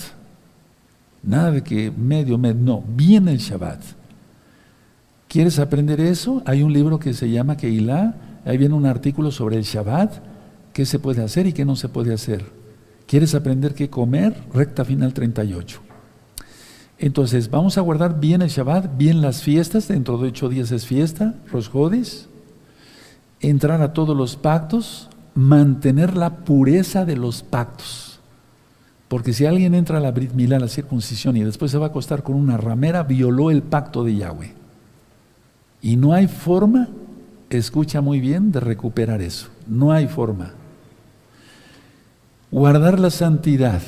[1.24, 3.82] Nada de que medio, medio, no, bien el Shabbat.
[5.28, 6.44] ¿Quieres aprender eso?
[6.46, 8.14] Hay un libro que se llama Keilah,
[8.46, 10.14] ahí viene un artículo sobre el Shabbat,
[10.74, 12.57] qué se puede hacer y qué no se puede hacer.
[13.08, 14.36] ¿Quieres aprender qué comer?
[14.54, 15.80] Recta final 38.
[17.00, 20.86] Entonces, vamos a guardar bien el Shabbat, bien las fiestas, dentro de ocho días es
[20.86, 22.28] fiesta, Rosjodis,
[23.40, 28.20] entrar a todos los pactos, mantener la pureza de los pactos.
[29.08, 31.90] Porque si alguien entra a la Brit Milá, la circuncisión, y después se va a
[31.90, 34.54] acostar con una ramera, violó el pacto de Yahweh.
[35.82, 36.90] Y no hay forma,
[37.50, 39.48] escucha muy bien, de recuperar eso.
[39.66, 40.56] No hay forma.
[42.52, 43.82] Guardar la santidad.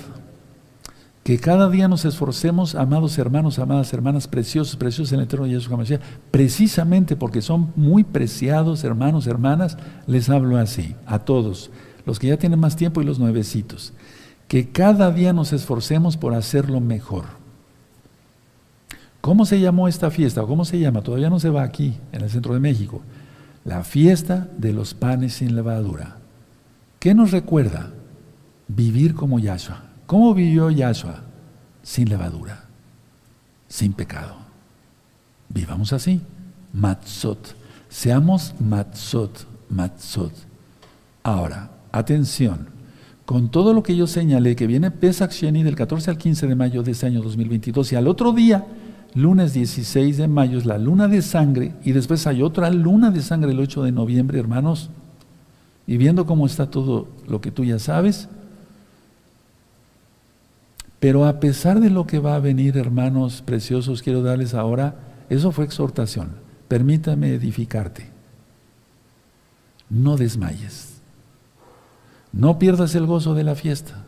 [1.24, 5.72] Que cada día nos esforcemos, amados hermanos, amadas hermanas, preciosos, preciosos en el eterno Jesús
[5.72, 11.70] Hamashiach, precisamente porque son muy preciados, hermanos, hermanas, les hablo así, a todos,
[12.06, 13.94] los que ya tienen más tiempo y los nuevecitos.
[14.48, 17.26] Que cada día nos esforcemos por hacerlo mejor.
[19.22, 20.42] ¿Cómo se llamó esta fiesta?
[20.42, 21.02] ¿Cómo se llama?
[21.02, 23.02] Todavía no se va aquí, en el centro de México.
[23.66, 26.18] La fiesta de los panes sin levadura.
[27.00, 27.92] ¿Qué nos recuerda?
[28.70, 29.84] Vivir como Yahshua.
[30.06, 31.22] ¿Cómo vivió Yahshua?
[31.84, 32.64] Sin levadura,
[33.68, 34.36] sin pecado.
[35.50, 36.22] Vivamos así.
[36.72, 37.56] Matzot.
[37.90, 40.32] Seamos matzot, matzot.
[41.24, 42.68] Ahora, atención.
[43.26, 46.56] Con todo lo que yo señalé, que viene Pesach Sheni del 14 al 15 de
[46.56, 48.66] mayo de este año 2022, y al otro día,
[49.14, 53.22] lunes 16 de mayo, es la luna de sangre, y después hay otra luna de
[53.22, 54.90] sangre el 8 de noviembre, hermanos,
[55.86, 58.30] y viendo cómo está todo lo que tú ya sabes,
[61.00, 64.96] pero a pesar de lo que va a venir, hermanos preciosos, quiero darles ahora,
[65.30, 66.32] eso fue exhortación.
[66.68, 68.10] Permítame edificarte.
[69.90, 71.02] No desmayes.
[72.32, 74.06] No pierdas el gozo de la fiesta.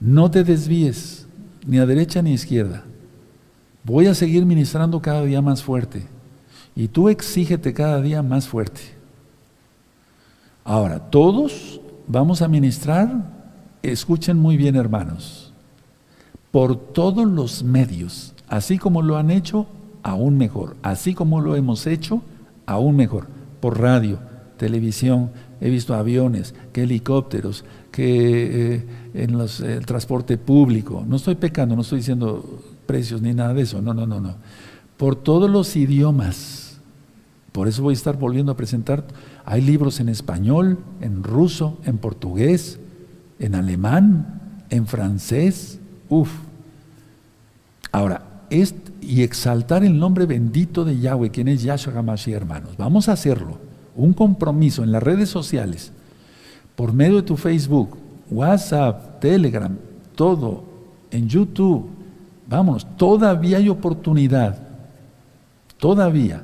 [0.00, 1.26] No te desvíes,
[1.66, 2.84] ni a derecha ni a izquierda.
[3.84, 6.06] Voy a seguir ministrando cada día más fuerte.
[6.74, 8.80] Y tú exígete cada día más fuerte.
[10.64, 13.30] Ahora, todos vamos a ministrar,
[13.82, 15.49] escuchen muy bien hermanos,
[16.50, 19.66] por todos los medios, así como lo han hecho,
[20.02, 22.22] aún mejor, así como lo hemos hecho,
[22.66, 23.28] aún mejor,
[23.60, 24.18] por radio,
[24.56, 31.34] televisión, he visto aviones, que helicópteros, que eh, en los, el transporte público, no estoy
[31.34, 34.36] pecando, no estoy diciendo precios ni nada de eso, no, no, no, no,
[34.96, 36.80] por todos los idiomas,
[37.52, 39.04] por eso voy a estar volviendo a presentar,
[39.44, 42.78] hay libros en español, en ruso, en portugués,
[43.38, 45.79] en alemán, en francés,
[46.10, 46.30] uff.
[47.92, 48.30] Ahora,
[49.00, 52.76] y exaltar el nombre bendito de Yahweh, quien es Yahshua HaMashiach, hermanos.
[52.76, 53.58] Vamos a hacerlo.
[53.96, 55.92] Un compromiso en las redes sociales,
[56.76, 57.96] por medio de tu Facebook,
[58.30, 59.76] WhatsApp, Telegram,
[60.14, 60.64] todo,
[61.10, 61.88] en YouTube.
[62.48, 64.58] Vamos, todavía hay oportunidad.
[65.78, 66.42] Todavía.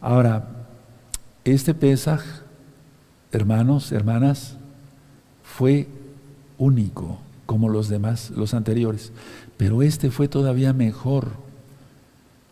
[0.00, 0.46] Ahora,
[1.44, 2.22] este Pesaj,
[3.32, 4.56] hermanos, hermanas,
[5.42, 5.88] fue
[6.58, 7.18] único
[7.50, 9.10] como los demás, los anteriores.
[9.56, 11.30] Pero este fue todavía mejor,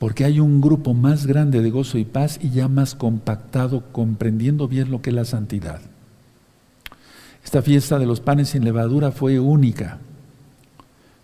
[0.01, 4.67] porque hay un grupo más grande de gozo y paz y ya más compactado, comprendiendo
[4.67, 5.81] bien lo que es la santidad.
[7.45, 9.99] Esta fiesta de los panes sin levadura fue única.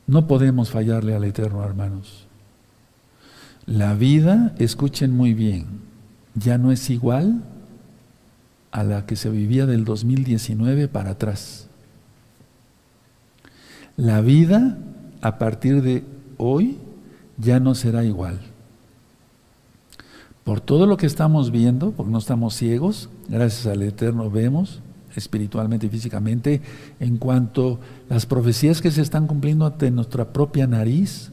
[0.07, 2.29] No podemos fallarle al Eterno, hermanos.
[3.67, 5.81] La vida, escuchen muy bien,
[6.37, 7.43] ya no es igual
[8.71, 11.69] a la que se vivía del 2019 para atrás.
[13.97, 14.79] La vida
[15.21, 16.05] a partir de
[16.37, 16.79] hoy
[17.39, 18.41] ya no será igual.
[20.43, 24.83] Por todo lo que estamos viendo, porque no estamos ciegos, gracias al Eterno vemos
[25.17, 26.61] espiritualmente y físicamente,
[27.01, 27.79] en cuanto
[28.11, 31.31] a las profecías que se están cumpliendo ante nuestra propia nariz,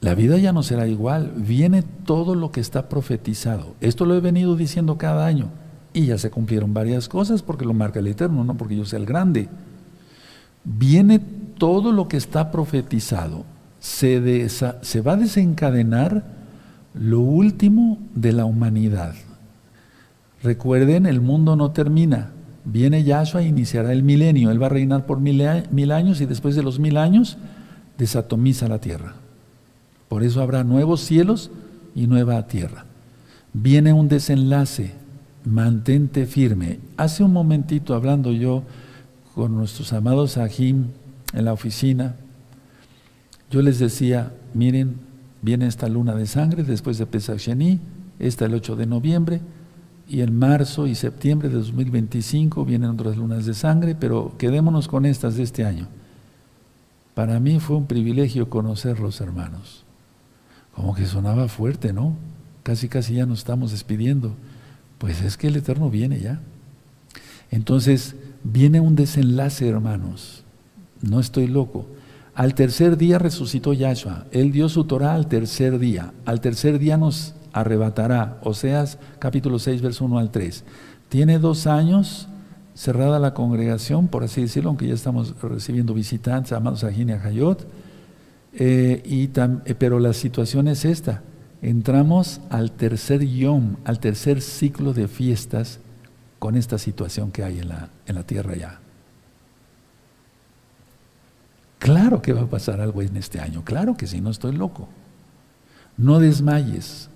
[0.00, 3.74] la vida ya no será igual, viene todo lo que está profetizado.
[3.80, 5.50] Esto lo he venido diciendo cada año
[5.92, 8.98] y ya se cumplieron varias cosas porque lo marca el Eterno, no porque yo sea
[8.98, 9.48] el grande.
[10.64, 13.44] Viene todo lo que está profetizado,
[13.80, 14.18] se,
[15.00, 16.24] va a desencadenar
[16.94, 19.14] lo último de la humanidad.
[20.42, 22.30] Recuerden, el mundo no termina.
[22.64, 24.50] Viene Yahshua e iniciará el milenio.
[24.50, 25.40] Él va a reinar por mil
[25.92, 27.38] años y después de los mil años
[27.98, 29.14] desatomiza la tierra.
[30.08, 31.50] Por eso habrá nuevos cielos
[31.94, 32.84] y nueva tierra.
[33.52, 34.94] Viene un desenlace.
[35.44, 36.80] Mantente firme.
[36.98, 38.62] Hace un momentito hablando yo
[39.40, 40.88] con nuestros amados Ajim
[41.32, 42.16] en la oficina,
[43.50, 44.96] yo les decía, miren,
[45.40, 47.80] viene esta luna de sangre después de Pesach Sheni,
[48.18, 49.40] esta el 8 de noviembre,
[50.06, 55.06] y en marzo y septiembre de 2025 vienen otras lunas de sangre, pero quedémonos con
[55.06, 55.88] estas de este año.
[57.14, 59.86] Para mí fue un privilegio conocerlos, hermanos.
[60.74, 62.14] Como que sonaba fuerte, ¿no?
[62.62, 64.34] Casi, casi ya nos estamos despidiendo.
[64.98, 66.42] Pues es que el Eterno viene ya.
[67.50, 70.44] Entonces, viene un desenlace, hermanos.
[71.02, 71.86] No estoy loco.
[72.34, 74.26] Al tercer día resucitó Yahshua.
[74.30, 76.12] Él dio su Torah al tercer día.
[76.24, 78.38] Al tercer día nos arrebatará.
[78.42, 80.64] Oseas capítulo 6, verso 1 al 3.
[81.08, 82.28] Tiene dos años
[82.74, 87.66] cerrada la congregación, por así decirlo, aunque ya estamos recibiendo visitantes, amados a Hayot.
[88.52, 91.22] Eh, y eh, pero la situación es esta.
[91.62, 95.80] Entramos al tercer yom, al tercer ciclo de fiestas
[96.40, 98.80] con esta situación que hay en la, en la tierra ya.
[101.78, 104.88] Claro que va a pasar algo en este año, claro que sí, no estoy loco.
[105.96, 107.10] No desmayes,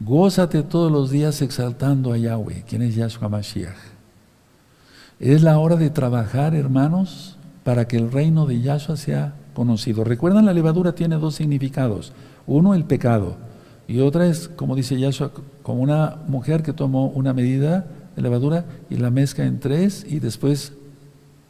[0.00, 3.76] gózate todos los días exaltando a Yahweh, quien es Yahshua Mashiach.
[5.20, 10.02] Es la hora de trabajar, hermanos, para que el reino de Yahshua sea conocido.
[10.02, 12.12] Recuerdan, la levadura tiene dos significados.
[12.46, 13.36] Uno, el pecado.
[13.86, 15.30] Y otra es, como dice Yahshua,
[15.62, 17.86] como una mujer que tomó una medida
[18.20, 20.72] levadura y la mezcla en tres y después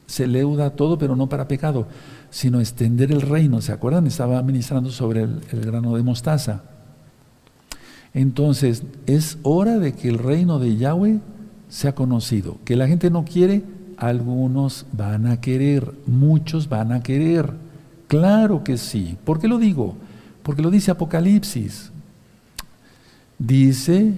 [0.06, 1.86] se leuda todo, pero no para pecado,
[2.30, 3.60] sino extender el reino.
[3.60, 4.06] ¿Se acuerdan?
[4.06, 6.62] Estaba ministrando sobre el, el grano de mostaza.
[8.14, 11.20] Entonces, es hora de que el reino de Yahweh
[11.68, 12.58] sea conocido.
[12.64, 13.62] Que la gente no quiere,
[13.96, 17.52] algunos van a querer, muchos van a querer.
[18.08, 19.16] Claro que sí.
[19.24, 19.96] ¿Por qué lo digo?
[20.42, 21.92] Porque lo dice Apocalipsis.
[23.38, 24.14] Dice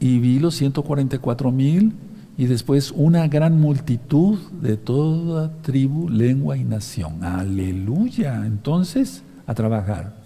[0.00, 1.94] y vi los 144 mil
[2.36, 7.22] y después una gran multitud de toda tribu, lengua y nación.
[7.22, 8.44] Aleluya.
[8.44, 10.24] Entonces, a trabajar.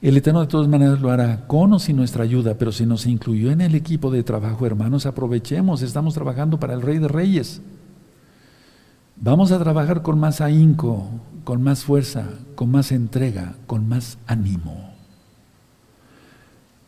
[0.00, 3.06] El Eterno de todas maneras lo hará con o sin nuestra ayuda, pero si nos
[3.06, 7.62] incluyó en el equipo de trabajo, hermanos, aprovechemos, estamos trabajando para el Rey de Reyes.
[9.14, 11.08] Vamos a trabajar con más ahínco,
[11.44, 12.26] con más fuerza,
[12.56, 14.90] con más entrega, con más ánimo.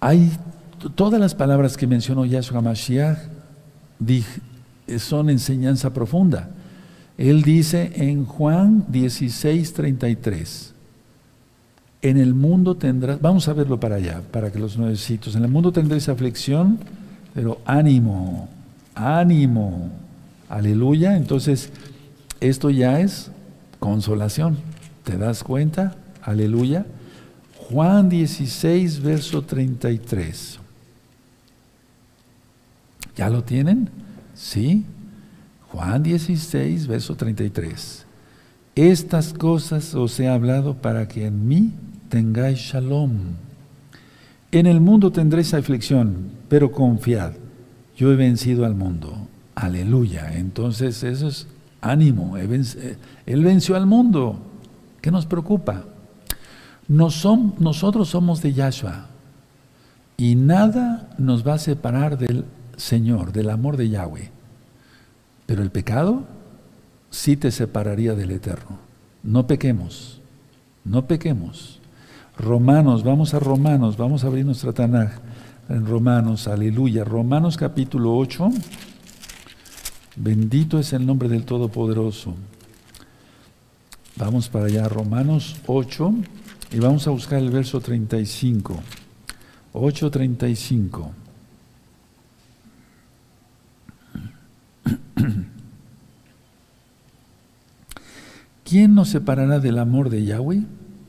[0.00, 0.32] Hay
[0.94, 3.18] todas las palabras que mencionó Yahshua Mashiach
[4.98, 6.50] son enseñanza profunda.
[7.16, 10.74] Él dice en Juan 16, 33,
[12.02, 15.50] en el mundo tendrás, vamos a verlo para allá, para que los nuevecitos, en el
[15.50, 16.78] mundo tendréis aflicción,
[17.32, 18.48] pero ánimo,
[18.94, 19.90] ánimo,
[20.48, 21.16] aleluya.
[21.16, 21.70] Entonces,
[22.40, 23.30] esto ya es
[23.78, 24.58] consolación,
[25.04, 25.96] ¿te das cuenta?
[26.20, 26.84] Aleluya.
[27.56, 30.60] Juan 16, verso 33.
[33.16, 33.90] ¿Ya lo tienen?
[34.34, 34.84] Sí.
[35.68, 38.06] Juan 16, verso 33.
[38.74, 41.72] Estas cosas os he hablado para que en mí
[42.08, 43.12] tengáis shalom.
[44.52, 47.32] En el mundo tendréis aflicción, pero confiad,
[47.96, 49.28] yo he vencido al mundo.
[49.54, 50.36] Aleluya.
[50.36, 51.46] Entonces eso es
[51.80, 52.36] ánimo.
[52.36, 52.96] Eh,
[53.26, 54.38] él venció al mundo.
[55.00, 55.84] ¿Qué nos preocupa?
[56.86, 59.06] nosotros somos de Yahshua
[60.18, 62.44] y nada nos va a separar del
[62.76, 64.30] Señor, del amor de Yahweh.
[65.46, 66.24] Pero el pecado
[67.10, 68.78] sí te separaría del Eterno.
[69.22, 70.20] No pequemos,
[70.84, 71.80] no pequemos.
[72.36, 75.12] Romanos, vamos a Romanos, vamos a abrir nuestra Tanaj
[75.68, 77.04] en Romanos, aleluya.
[77.04, 78.50] Romanos capítulo 8.
[80.16, 82.34] Bendito es el nombre del Todopoderoso.
[84.16, 86.14] Vamos para allá, Romanos 8,
[86.72, 88.80] y vamos a buscar el verso 35.
[89.72, 91.23] 8.35.
[98.64, 100.64] ¿Quién nos separará del amor de Yahweh,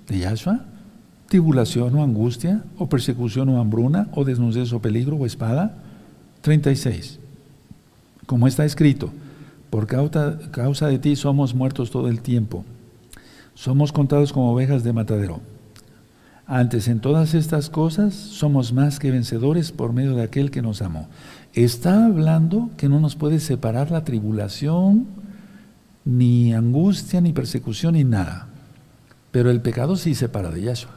[0.07, 0.65] de Yahshua?
[1.27, 5.75] ¿Tribulación o angustia, o persecución o hambruna, o desnudez o peligro o espada?
[6.41, 7.19] 36.
[8.25, 9.11] Como está escrito,
[9.69, 12.63] por causa, causa de ti somos muertos todo el tiempo.
[13.55, 15.41] Somos contados como ovejas de matadero.
[16.47, 20.83] Antes, en todas estas cosas, somos más que vencedores por medio de aquel que nos
[20.83, 21.07] amó.
[21.55, 25.07] Está hablando que no nos puede separar la tribulación,
[26.03, 28.49] ni angustia, ni persecución, ni nada.
[29.31, 30.91] Pero el pecado sí separa de Yahshua.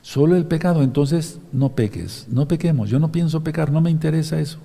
[0.00, 2.88] Solo el pecado, entonces no peques, no pequemos.
[2.88, 4.58] Yo no pienso pecar, no me interesa eso.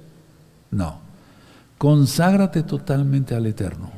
[0.72, 1.00] No.
[1.78, 3.92] Conságrate totalmente al Eterno.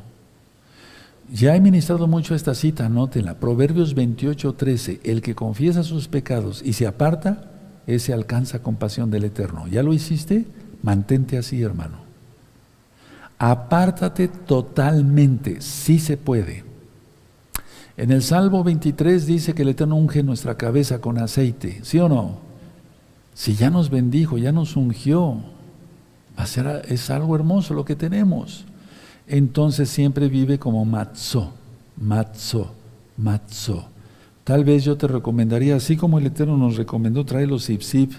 [1.32, 3.34] Ya he ministrado mucho esta cita, anótenla.
[3.34, 5.00] Proverbios 28, 13.
[5.04, 7.52] El que confiesa sus pecados y se aparta,
[7.86, 9.68] ese alcanza compasión del Eterno.
[9.68, 10.46] ¿Ya lo hiciste?
[10.82, 11.98] Mantente así, hermano.
[13.38, 16.64] Apártate totalmente, si se puede.
[17.96, 22.08] En el Salmo 23 dice que el Eterno unge nuestra cabeza con aceite, ¿sí o
[22.08, 22.38] no?
[23.34, 25.38] Si ya nos bendijo, ya nos ungió,
[26.88, 28.64] es algo hermoso lo que tenemos
[29.30, 31.52] entonces siempre vive como matzo,
[31.96, 32.74] matzo,
[33.16, 33.88] matzo.
[34.42, 38.12] Tal vez yo te recomendaría, así como el Eterno nos recomendó traer los zip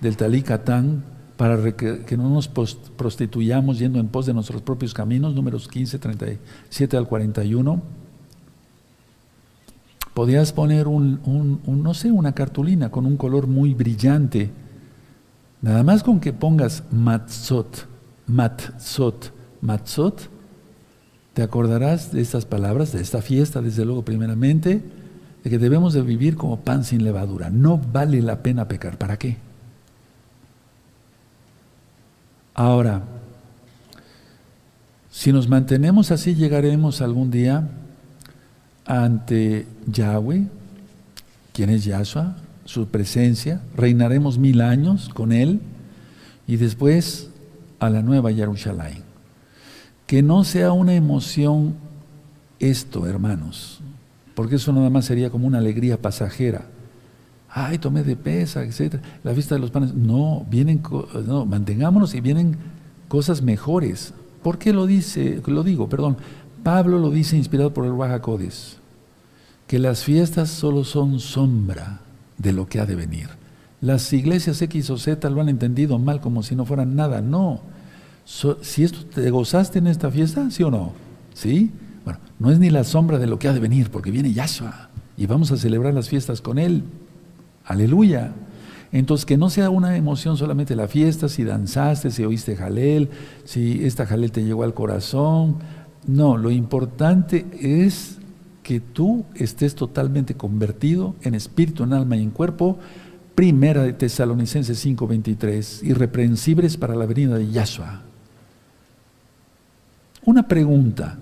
[0.00, 1.04] del Talikatán
[1.36, 6.96] para que, no nos prostituyamos yendo en pos de nuestros propios caminos, números 15, 37
[6.96, 7.82] al 41.
[10.14, 14.52] Podías poner un, un, no sé, una cartulina con un color muy brillante.
[15.60, 17.88] Nada más con que pongas matzot,
[18.28, 20.30] matzot, matzot,
[21.32, 24.84] te acordarás de estas palabras, de esta fiesta, desde luego, primeramente,
[25.42, 27.50] de que debemos de vivir como pan sin levadura.
[27.50, 28.98] No vale la pena pecar.
[28.98, 29.36] ¿Para qué?
[32.54, 33.02] Ahora,
[35.10, 37.68] si nos mantenemos así, llegaremos algún día
[38.86, 40.46] ante Yahweh,
[41.52, 45.60] quien es Yahshua, su presencia, reinaremos mil años con Él
[46.46, 47.30] y después
[47.80, 49.02] a la nueva Jerusalén.
[50.06, 51.74] Que no sea una emoción
[52.60, 53.80] esto, hermanos,
[54.34, 56.66] porque eso nada más sería como una alegría pasajera.
[57.56, 58.96] Ay, tomé de pesa, etc.
[59.22, 59.94] La vista de los panes.
[59.94, 60.82] No, vienen,
[61.24, 62.56] no, mantengámonos y vienen
[63.06, 64.12] cosas mejores.
[64.42, 65.40] ¿Por qué lo dice?
[65.46, 66.16] Lo digo, perdón.
[66.64, 68.78] Pablo lo dice inspirado por el Bajacodes,
[69.68, 72.00] que las fiestas solo son sombra
[72.38, 73.28] de lo que ha de venir.
[73.80, 77.20] Las iglesias X o Z lo han entendido mal como si no fueran nada.
[77.20, 77.60] No,
[78.24, 80.92] si esto te gozaste en esta fiesta, ¿sí o no?
[81.34, 81.70] ¿Sí?
[82.04, 84.88] Bueno, no es ni la sombra de lo que ha de venir, porque viene Yahshua
[85.16, 86.82] y vamos a celebrar las fiestas con Él.
[87.64, 88.32] Aleluya.
[88.92, 93.10] Entonces, que no sea una emoción solamente la fiesta, si danzaste, si oíste jalel,
[93.44, 95.56] si esta jalel te llegó al corazón.
[96.06, 98.18] No, lo importante es
[98.62, 102.78] que tú estés totalmente convertido en espíritu, en alma y en cuerpo.
[103.34, 108.02] Primera de Tesalonicenses 5:23, irreprensibles para la venida de Yahshua.
[110.24, 111.18] Una pregunta,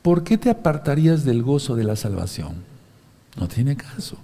[0.00, 2.54] ¿por qué te apartarías del gozo de la salvación?
[3.38, 4.16] No tiene caso.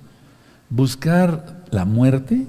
[0.69, 2.47] Buscar la muerte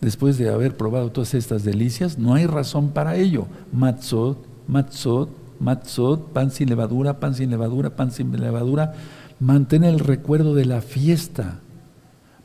[0.00, 3.46] después de haber probado todas estas delicias, no hay razón para ello.
[3.72, 4.38] Matzot,
[4.68, 8.94] matzot, matzot, pan sin levadura, pan sin levadura, pan sin levadura.
[9.40, 11.60] Mantén el recuerdo de la fiesta.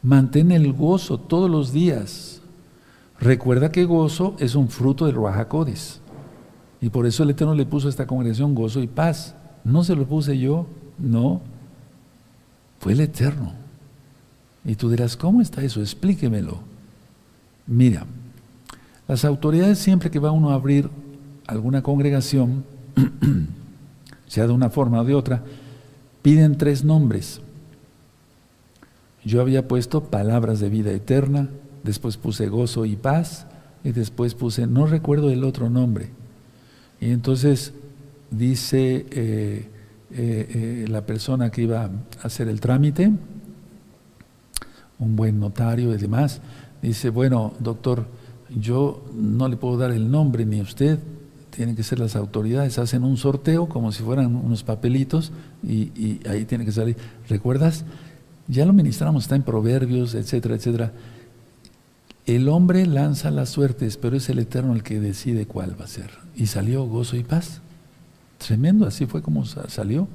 [0.01, 2.41] Mantén el gozo todos los días.
[3.19, 6.01] Recuerda que gozo es un fruto del Ruajacodes.
[6.81, 9.35] Y por eso el Eterno le puso a esta congregación gozo y paz.
[9.63, 11.41] No se lo puse yo, no.
[12.79, 13.62] Fue el Eterno.
[14.65, 15.81] Y tú dirás, ¿cómo está eso?
[15.81, 16.59] Explíquemelo.
[17.67, 18.05] Mira,
[19.07, 20.89] las autoridades siempre que va uno a abrir
[21.47, 22.63] alguna congregación,
[24.27, 25.43] sea de una forma o de otra,
[26.21, 27.41] piden tres nombres.
[29.25, 31.49] Yo había puesto palabras de vida eterna,
[31.83, 33.45] después puse gozo y paz,
[33.83, 36.09] y después puse, no recuerdo el otro nombre.
[37.01, 37.73] Y entonces
[38.31, 39.67] dice eh,
[40.11, 40.47] eh,
[40.81, 41.91] eh, la persona que iba a
[42.21, 43.11] hacer el trámite,
[44.99, 46.41] un buen notario y demás,
[46.81, 48.05] dice, bueno, doctor,
[48.55, 50.99] yo no le puedo dar el nombre ni a usted,
[51.49, 55.31] tienen que ser las autoridades, hacen un sorteo como si fueran unos papelitos
[55.61, 56.97] y, y ahí tiene que salir.
[57.29, 57.85] ¿Recuerdas?
[58.47, 60.91] Ya lo ministramos, está en Proverbios, etcétera, etcétera.
[62.25, 65.89] El hombre lanza las suertes, pero es el Eterno el que decide cuál va a
[65.89, 66.09] ser.
[66.35, 67.61] Y salió gozo y paz.
[68.37, 70.07] Tremendo, así fue como salió.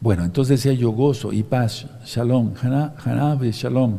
[0.00, 3.98] Bueno, entonces decía yo gozo y paz, shalom, hanave, shalom.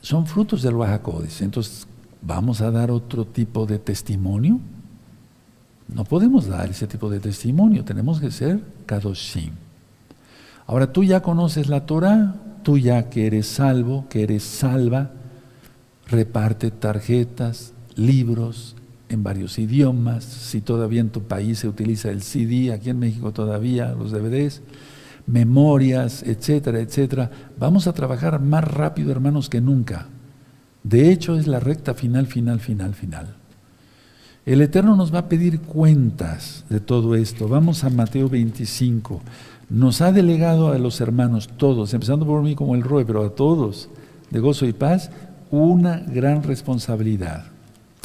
[0.00, 1.40] Son frutos del Bajacodes.
[1.40, 1.86] Entonces,
[2.20, 4.58] ¿vamos a dar otro tipo de testimonio?
[5.86, 9.52] No podemos dar ese tipo de testimonio, tenemos que ser kadoshim.
[10.66, 15.12] Ahora tú ya conoces la Torah, tú ya que eres salvo, que eres salva,
[16.08, 18.76] reparte tarjetas, libros
[19.08, 23.32] en varios idiomas, si todavía en tu país se utiliza el CD, aquí en México
[23.32, 24.60] todavía los DVDs,
[25.28, 27.30] memorias, etcétera, etcétera.
[27.58, 30.06] Vamos a trabajar más rápido, hermanos, que nunca.
[30.82, 33.36] De hecho, es la recta final, final, final, final.
[34.46, 37.48] El Eterno nos va a pedir cuentas de todo esto.
[37.48, 39.20] Vamos a Mateo 25.
[39.68, 43.34] Nos ha delegado a los hermanos, todos, empezando por mí como el Roe, pero a
[43.34, 43.90] todos,
[44.30, 45.10] de gozo y paz,
[45.50, 47.44] una gran responsabilidad.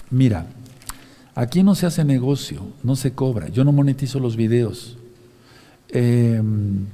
[0.09, 0.47] Mira,
[1.35, 4.97] aquí no se hace negocio, no se cobra, yo no monetizo los videos,
[5.89, 6.85] em,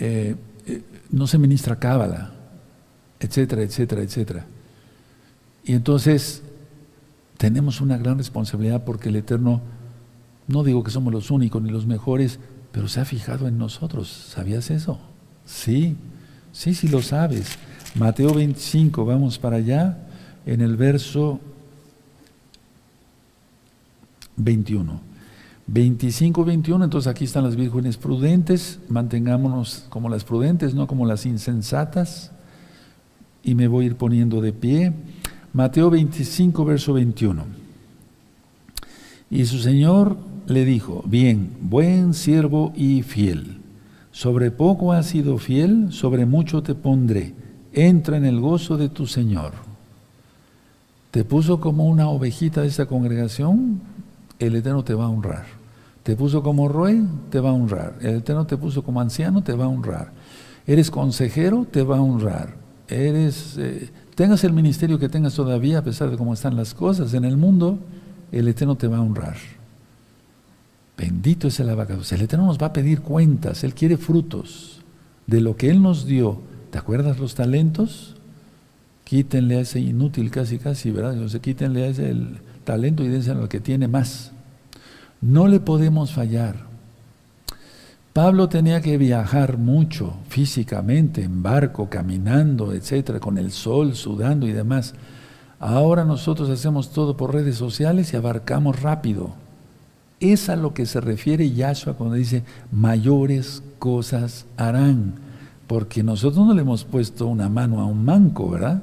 [0.00, 0.34] eh,
[0.66, 2.32] eh, no se ministra cábala,
[3.20, 4.46] etcétera, etcétera, etcétera.
[5.62, 6.42] Y entonces
[7.36, 9.60] tenemos una gran responsabilidad porque el Eterno,
[10.48, 12.40] no digo que somos los únicos ni los mejores,
[12.72, 14.08] pero se ha fijado en nosotros.
[14.08, 14.98] ¿Sabías eso?
[15.44, 15.96] Sí,
[16.52, 17.58] sí, sí lo sabes.
[17.94, 19.98] Mateo 25, vamos para allá,
[20.46, 21.40] en el verso
[24.36, 25.09] 21.
[25.72, 31.26] 25, 21, entonces aquí están las vírgenes prudentes, mantengámonos como las prudentes, no como las
[31.26, 32.32] insensatas,
[33.44, 34.92] y me voy a ir poniendo de pie.
[35.52, 37.44] Mateo 25, verso 21.
[39.30, 40.16] Y su Señor
[40.46, 43.58] le dijo, bien, buen siervo y fiel,
[44.10, 47.34] sobre poco has sido fiel, sobre mucho te pondré
[47.72, 49.52] entra en el gozo de tu Señor.
[51.12, 53.80] Te puso como una ovejita de esta congregación,
[54.38, 55.59] el Eterno te va a honrar.
[56.02, 57.96] Te puso como rey, te va a honrar.
[58.00, 60.12] El Eterno te puso como anciano, te va a honrar.
[60.66, 62.56] Eres consejero, te va a honrar.
[62.88, 67.14] Eres, eh, tengas el ministerio que tengas todavía, a pesar de cómo están las cosas
[67.14, 67.78] en el mundo,
[68.32, 69.36] el Eterno te va a honrar.
[70.96, 72.12] Bendito es el abacados.
[72.12, 73.64] El Eterno nos va a pedir cuentas.
[73.64, 74.82] Él quiere frutos
[75.26, 76.40] de lo que Él nos dio
[76.70, 78.14] ¿Te acuerdas los talentos?
[79.04, 81.20] Quítenle a ese inútil casi casi, ¿verdad?
[81.20, 82.14] O sea, quítenle a ese
[82.64, 84.32] talento y dense al que tiene más.
[85.20, 86.56] No le podemos fallar.
[88.12, 94.52] Pablo tenía que viajar mucho físicamente, en barco, caminando, etcétera, con el sol, sudando y
[94.52, 94.94] demás.
[95.58, 99.30] Ahora nosotros hacemos todo por redes sociales y abarcamos rápido.
[100.18, 102.42] Es a lo que se refiere Yahshua cuando dice,
[102.72, 105.30] mayores cosas harán
[105.70, 108.82] porque nosotros no le hemos puesto una mano a un manco, ¿verdad?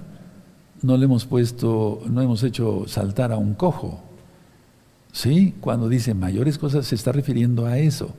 [0.81, 4.06] No le hemos puesto, no hemos hecho saltar a un cojo.
[5.17, 8.13] Sí, cuando dice mayores cosas se está refiriendo a eso.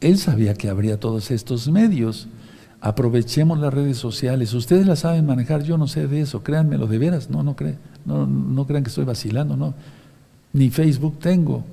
[0.00, 2.26] Él sabía que habría todos estos medios.
[2.80, 4.54] Aprovechemos las redes sociales.
[4.54, 6.42] Ustedes las saben manejar, yo no sé de eso.
[6.42, 7.30] Créanmelo de veras.
[7.30, 9.72] No, no, crean, no, no crean que estoy vacilando, no.
[10.52, 11.64] Ni Facebook tengo.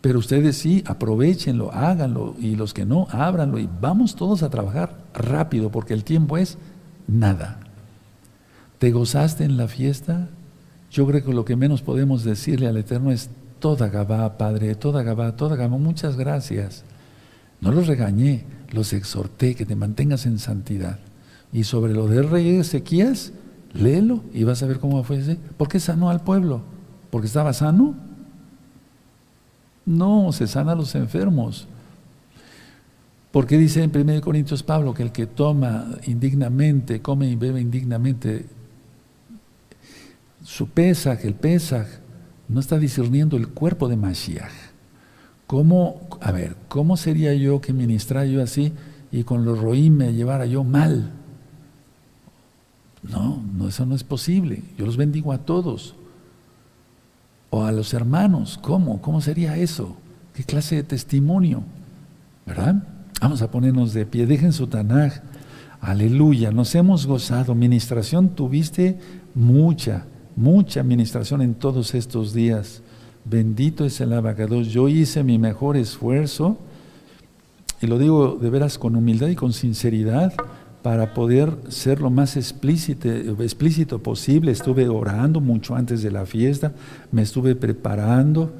[0.00, 4.96] Pero ustedes sí, aprovechenlo, háganlo, y los que no, ábranlo, y vamos todos a trabajar
[5.12, 6.56] rápido, porque el tiempo es
[7.06, 7.60] nada.
[8.78, 10.30] ¿Te gozaste en la fiesta?
[10.90, 13.28] Yo creo que lo que menos podemos decirle al Eterno es,
[13.60, 16.84] toda Gabá, Padre, toda Gabá, toda Gabá, muchas gracias.
[17.60, 20.98] No los regañé, los exhorté que te mantengas en santidad.
[21.52, 23.32] Y sobre lo del rey Ezequías,
[23.72, 25.36] léelo y vas a ver cómo fue ese.
[25.56, 26.62] ¿Por qué sanó al pueblo?
[27.10, 27.94] ¿Porque estaba sano?
[29.84, 31.68] No, se sana a los enfermos.
[33.32, 38.46] Porque dice en 1 Corintios Pablo que el que toma indignamente, come y bebe indignamente,
[40.42, 41.86] su pesaj, el pesaj,
[42.50, 44.50] no está discerniendo el cuerpo de Mashiach.
[45.46, 48.72] ¿Cómo, a ver, cómo sería yo que ministrara yo así
[49.10, 51.12] y con los roí me llevara yo mal?
[53.02, 54.62] No, no, eso no es posible.
[54.76, 55.94] Yo los bendigo a todos.
[57.50, 58.58] o a los hermanos.
[58.62, 59.00] ¿Cómo?
[59.02, 59.96] ¿Cómo sería eso?
[60.34, 61.62] ¿Qué clase de testimonio?
[62.46, 62.84] ¿Verdad?
[63.20, 64.26] Vamos a ponernos de pie.
[64.26, 65.14] Dejen su Tanaj.
[65.80, 66.52] Aleluya.
[66.52, 67.54] Nos hemos gozado.
[67.54, 68.98] Ministración tuviste
[69.34, 70.06] mucha,
[70.40, 72.80] mucha administración en todos estos días.
[73.26, 74.68] Bendito es el abacados.
[74.68, 76.56] Yo hice mi mejor esfuerzo,
[77.82, 80.32] y lo digo de veras con humildad y con sinceridad,
[80.82, 83.10] para poder ser lo más explícito,
[83.42, 84.50] explícito posible.
[84.50, 86.72] Estuve orando mucho antes de la fiesta,
[87.12, 88.50] me estuve preparando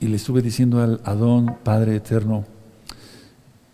[0.00, 2.44] y le estuve diciendo al Adón, Padre Eterno,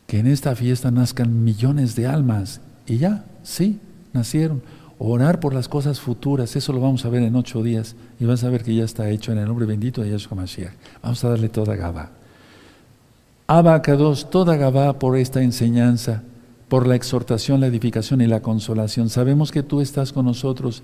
[0.07, 2.61] que en esta fiesta nazcan millones de almas.
[2.87, 3.81] Y ya, sí,
[4.13, 4.61] nacieron
[4.99, 8.43] orar por las cosas futuras, eso lo vamos a ver en ocho días y vas
[8.43, 10.73] a ver que ya está hecho en el nombre bendito de Yahshua Mashiach.
[11.03, 12.11] Vamos a darle toda Gabá.
[13.47, 16.23] Abacados, toda Gabá por esta enseñanza,
[16.69, 19.09] por la exhortación, la edificación y la consolación.
[19.09, 20.83] Sabemos que tú estás con nosotros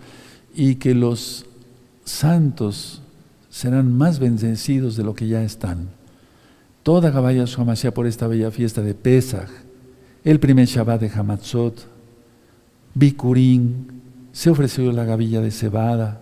[0.55, 1.45] y que los
[2.05, 3.03] santos
[3.51, 5.89] serán más bendecidos de lo que ya están.
[6.85, 9.51] Toda Gabá Yahshua Mashiach por esta bella fiesta de Pesach,
[10.23, 11.87] el primer Shabbat de Hamatzot,
[12.95, 14.04] Bikurín,
[14.35, 16.21] se ofreció la gavilla de cebada,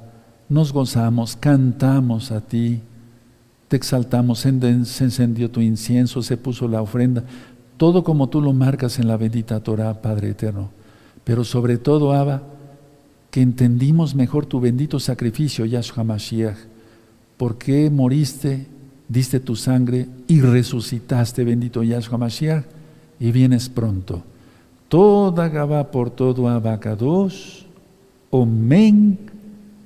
[0.50, 2.80] nos gozamos, cantamos a ti,
[3.68, 7.24] te exaltamos, se encendió tu incienso, se puso la ofrenda,
[7.78, 10.68] todo como tú lo marcas en la bendita Torah, Padre eterno.
[11.24, 12.42] Pero sobre todo, Abba,
[13.30, 16.58] que entendimos mejor tu bendito sacrificio, Yahshua Mashiach,
[17.38, 18.66] porque moriste,
[19.08, 22.66] diste tu sangre y resucitaste, bendito Yahshua Mashiach,
[23.18, 24.22] y vienes pronto.
[24.88, 27.62] Toda Gabá por todo Abacados
[28.34, 29.18] Omen.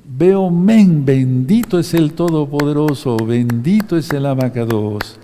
[0.05, 5.19] Veo men, bendito es el Todopoderoso, bendito es el Abacados.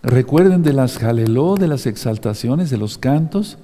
[0.00, 3.58] Recuerden de las jaleló, de las exaltaciones, de los cantos.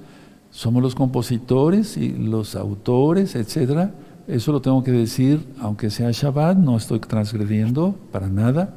[0.51, 3.91] Somos los compositores y los autores, etc.
[4.27, 8.75] Eso lo tengo que decir, aunque sea Shabbat, no estoy transgrediendo para nada,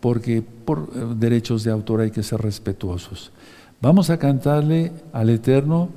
[0.00, 3.32] porque por eh, derechos de autor hay que ser respetuosos.
[3.80, 5.88] Vamos a cantarle al Eterno,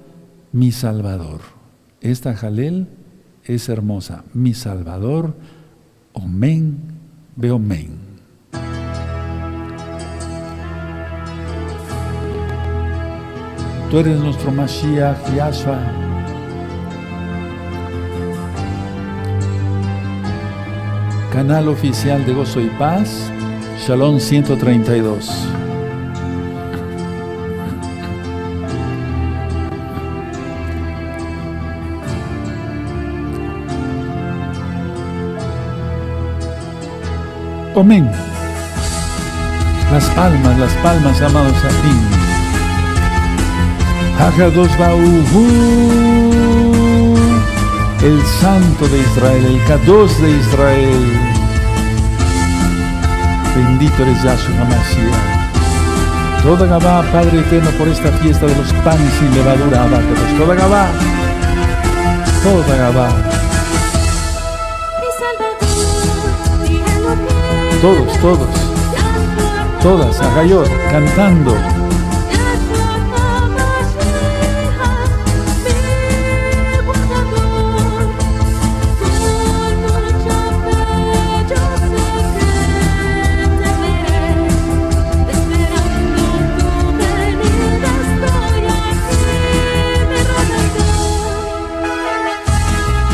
[0.54, 1.61] mi Salvador.
[2.02, 2.88] Esta Jalel
[3.44, 4.24] es hermosa.
[4.34, 5.36] Mi Salvador,
[6.14, 6.80] Omen,
[7.36, 8.00] veo men.
[13.92, 15.80] Tú eres nuestro Mashiach, Yahshua.
[21.32, 23.32] Canal oficial de Gozo y Paz,
[23.86, 25.61] Shalom 132.
[37.76, 38.12] Amén.
[39.92, 41.96] Las palmas, las palmas, amados a ti.
[44.20, 45.46] Hagados Bauhu,
[48.04, 51.20] el Santo de Israel, el Kadosh de Israel.
[53.56, 55.42] Bendito eres Yahshua Mashiach.
[56.44, 60.38] Toda Gabá, Padre eterno, por esta fiesta de los panes sin levadura, abácados.
[60.38, 60.88] Toda Gabá,
[62.44, 63.32] toda Gabá.
[67.82, 68.48] Todos, todos,
[69.82, 71.56] todas, Agayot, cantando.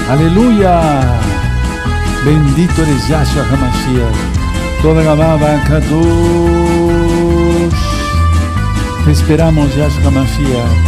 [0.10, 1.20] Aleluya.
[2.26, 4.37] Bendito eres Yahshua HaMashiach.
[4.82, 6.08] Toda Gababa Kadosh.
[9.06, 10.86] Te esperamos, Yahshua Mashiach.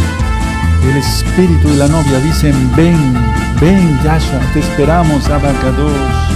[0.88, 3.14] El espíritu y la novia dicen, ven,
[3.60, 6.29] ven, Yahshua, te esperamos, Abacados.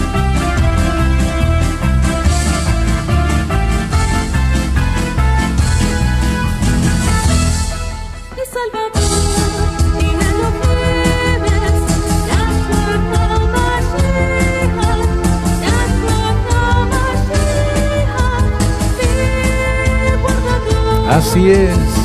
[21.24, 22.03] Así es.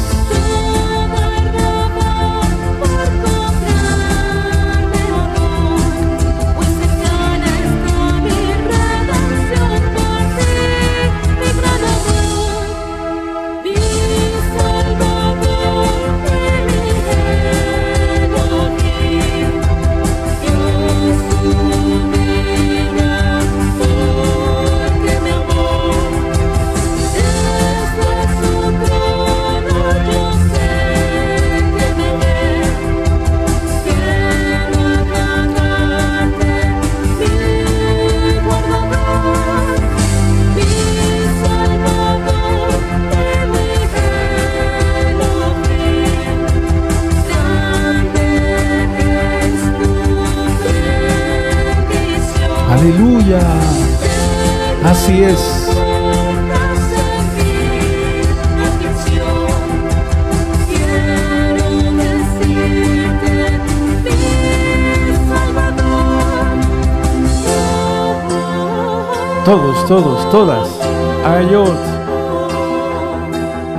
[69.50, 70.80] Todos, todos, todas.
[71.26, 71.76] Ayot.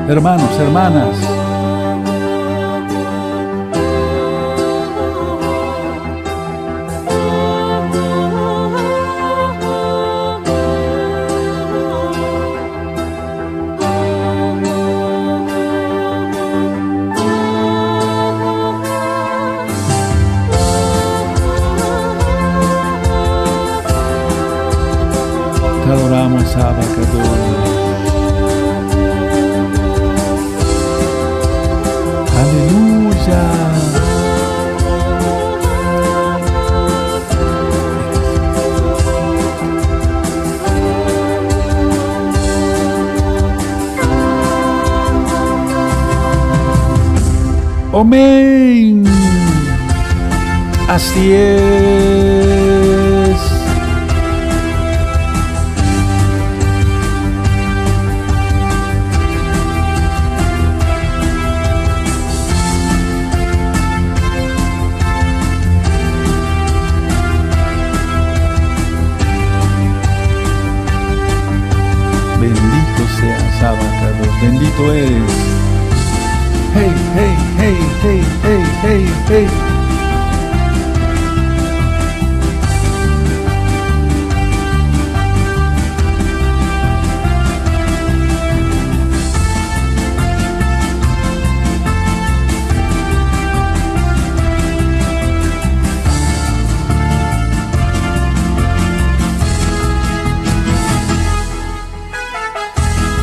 [0.08, 1.29] Hermanos, hermanas.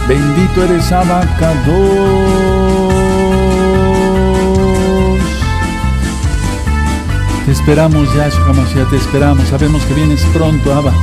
[0.08, 2.38] Bendito eres Abacador.
[7.45, 9.47] Te esperamos, Yahshua Mashiach, te esperamos.
[9.49, 10.93] Sabemos que vienes pronto, Abba,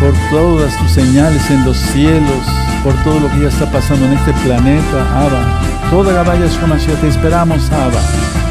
[0.00, 2.46] por todas tus señales en los cielos,
[2.82, 5.60] por todo lo que ya está pasando en este planeta, Abba.
[5.90, 8.41] Toda la Yahshua Mashiach, te esperamos, Abba.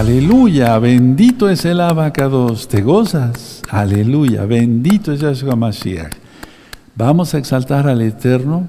[0.00, 3.60] Aleluya, bendito es el abacados, te gozas.
[3.68, 6.14] Aleluya, bendito es Yahshua Mashiach.
[6.96, 8.66] Vamos a exaltar al Eterno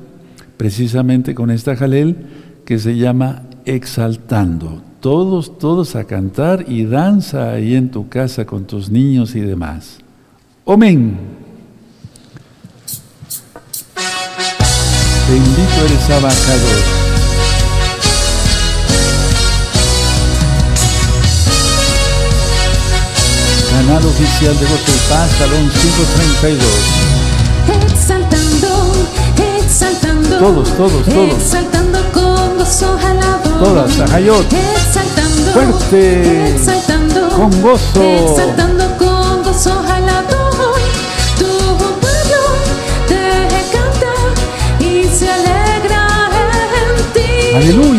[0.58, 2.18] precisamente con esta jalel
[2.66, 4.82] que se llama exaltando.
[5.00, 10.00] Todos, todos a cantar y danza ahí en tu casa con tus niños y demás.
[10.68, 11.18] Amén.
[15.30, 17.01] Bendito eres Abacador.
[23.82, 26.62] Canal oficial de y Paz, Salón 532
[27.84, 28.70] exaltando,
[29.58, 38.04] exaltando, todos, todos, todos, exaltando con gozo alado, todas, Ajayot, exaltando, fuerte, exaltando, con gozo,
[38.04, 40.52] exaltando con gozo alado,
[41.40, 41.48] tu
[42.02, 42.42] pueblo
[43.08, 44.14] te canta
[44.80, 46.30] y se alegra
[46.78, 47.91] en ti, aleluya,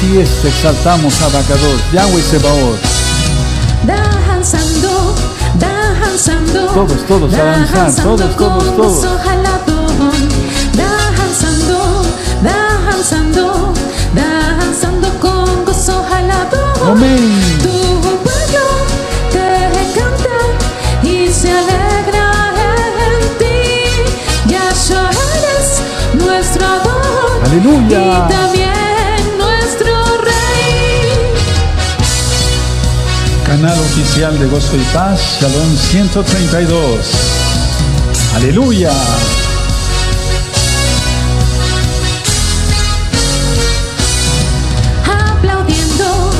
[0.00, 2.78] Así es, exaltamos a Bacador, Yahweh Sebaot.
[3.84, 5.14] danzando,
[5.58, 9.02] danzando, Todos, todos, a danzar, todos, todos, todos.
[10.72, 12.02] Danzando,
[12.42, 13.74] danzando,
[14.14, 16.92] danzando con gozo jalado.
[16.92, 17.58] Amén.
[17.62, 17.80] Tu
[33.60, 36.98] Canal oficial de Gozo y Paz, Shalom 132.
[38.36, 38.90] Aleluya.
[45.04, 46.30] aplaudiendo,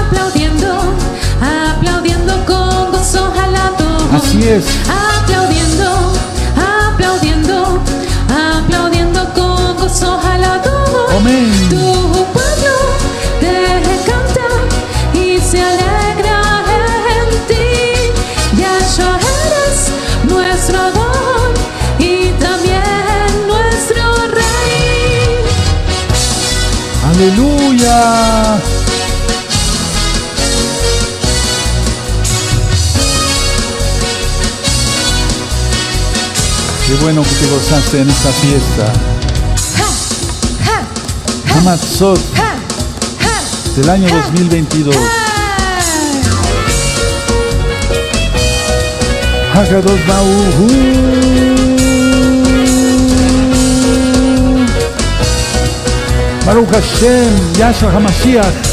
[0.00, 0.94] aplaudiendo,
[1.42, 3.98] aplaudiendo con gozo jalado.
[4.14, 4.64] Así es.
[4.88, 6.14] Aplaudiendo,
[6.88, 7.82] aplaudiendo,
[8.30, 10.70] aplaudiendo con gozo jalado.
[11.18, 11.95] Amén.
[27.18, 28.60] Aleluya.
[36.86, 38.92] Qué bueno que te gozaste en esta fiesta.
[41.56, 42.20] Hamatzot
[43.76, 44.94] del año 2022.
[49.54, 51.75] Hakadosh Baruj
[56.46, 58.65] Baruch Hashem, Yahshua HaMashiach.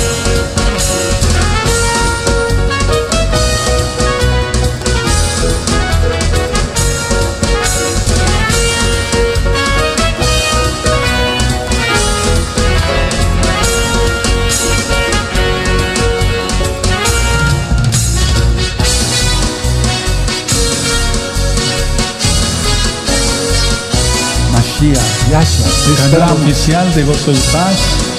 [24.83, 27.77] Mashiach, Yahshua, Canal oficial de Gozo y Paz,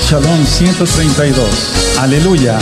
[0.08, 1.46] Shalom 132.
[1.98, 2.58] Aleluya.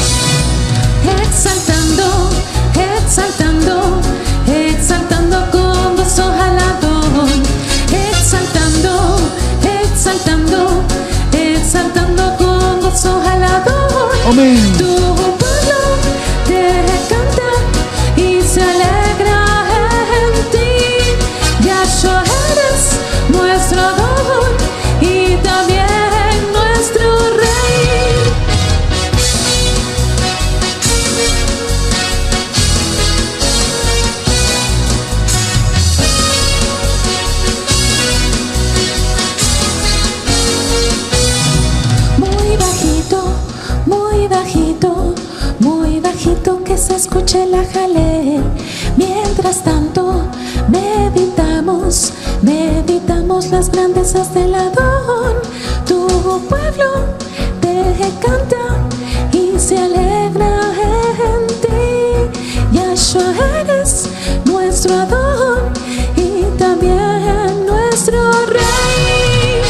[1.22, 2.30] Exaltando,
[2.74, 4.00] exaltando,
[4.46, 7.28] exaltando con gozo jalador.
[7.92, 9.20] Exaltando,
[9.62, 10.82] exaltando,
[11.32, 14.10] exaltando con gozo jalador.
[14.28, 15.01] Amén.
[49.44, 50.22] Mientras tanto,
[50.68, 52.12] meditamos,
[52.42, 55.34] meditamos las grandezas del Adón.
[55.84, 56.06] Tu
[56.48, 57.06] pueblo
[57.60, 58.86] te canta
[59.32, 60.60] y se alegra
[61.18, 62.38] en ti.
[62.72, 64.04] Yahshua eres
[64.44, 65.72] nuestro Adón
[66.16, 69.60] y también nuestro Rey.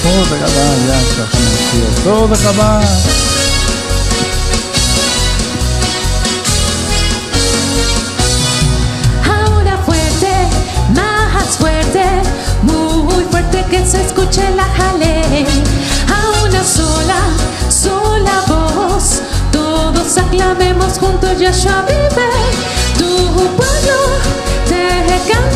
[0.00, 2.04] Toda Gabá, Yahshua HaMashiach.
[2.04, 2.36] Toda
[13.70, 15.46] que se escuche la jale.
[16.08, 17.20] A una sola,
[17.68, 22.28] sola voz, todos aclamemos juntos Yahshua vive.
[22.98, 23.06] Tu
[23.56, 23.98] pueblo
[24.68, 25.53] te canta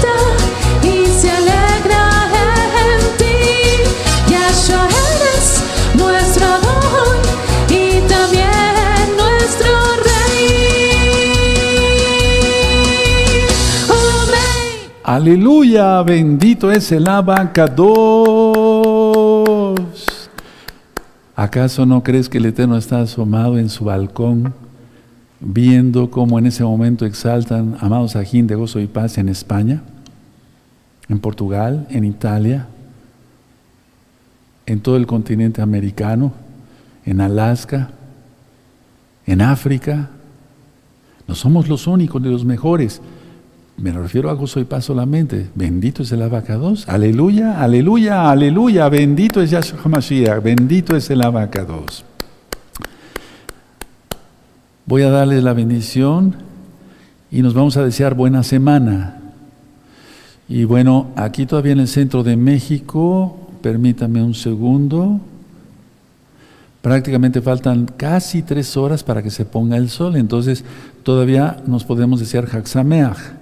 [15.18, 17.84] Aleluya, bendito es el abacados.
[21.34, 24.54] ¿Acaso no crees que el Eterno está asomado en su balcón,
[25.40, 29.82] viendo cómo en ese momento exaltan amados ajín de gozo y paz en España,
[31.08, 32.68] en Portugal, en Italia,
[34.66, 36.32] en todo el continente americano,
[37.04, 37.90] en Alaska,
[39.26, 40.10] en África?
[41.26, 43.02] No somos los únicos ni los mejores.
[43.78, 45.50] Me refiero a gozo y paz solamente.
[45.54, 46.88] Bendito es el abacados.
[46.88, 48.88] Aleluya, aleluya, aleluya.
[48.88, 50.42] Bendito es Yahshua HaMashiach.
[50.42, 52.04] Bendito es el abacados.
[54.84, 56.34] Voy a darles la bendición
[57.30, 59.20] y nos vamos a desear buena semana.
[60.48, 65.20] Y bueno, aquí todavía en el centro de México, permítame un segundo.
[66.82, 70.64] Prácticamente faltan casi tres horas para que se ponga el sol, entonces
[71.04, 73.37] todavía nos podemos desear Haxameach.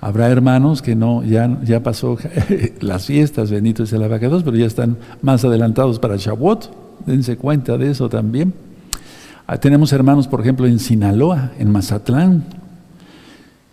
[0.00, 2.16] Habrá hermanos que no, ya, ya pasó
[2.80, 7.04] las fiestas, bendito es el abacados, pero ya están más adelantados para Shavuot.
[7.06, 8.54] Dense cuenta de eso también.
[9.46, 12.44] Ah, Tenemos hermanos, por ejemplo, en Sinaloa, en Mazatlán,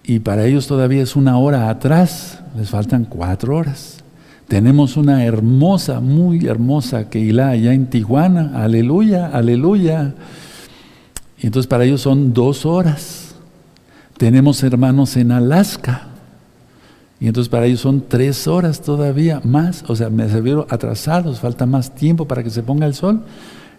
[0.04, 4.04] y para ellos todavía es una hora atrás, les faltan cuatro horas.
[4.48, 10.14] Tenemos una hermosa, muy hermosa Keilah allá en Tijuana, aleluya, aleluya.
[11.40, 13.36] Y entonces para ellos son dos horas.
[14.18, 16.08] Tenemos hermanos en Alaska,
[17.20, 21.66] y entonces para ellos son tres horas todavía más, o sea, me salieron atrasados, falta
[21.66, 23.22] más tiempo para que se ponga el sol.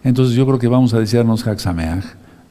[0.03, 2.03] Entonces yo creo que vamos a desearnos Haxameach.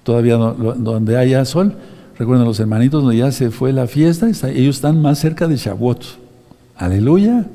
[0.05, 1.75] Todavía donde haya sol,
[2.19, 6.05] recuerden los hermanitos donde ya se fue la fiesta, ellos están más cerca de Shavuot.
[6.77, 7.47] Aleluya.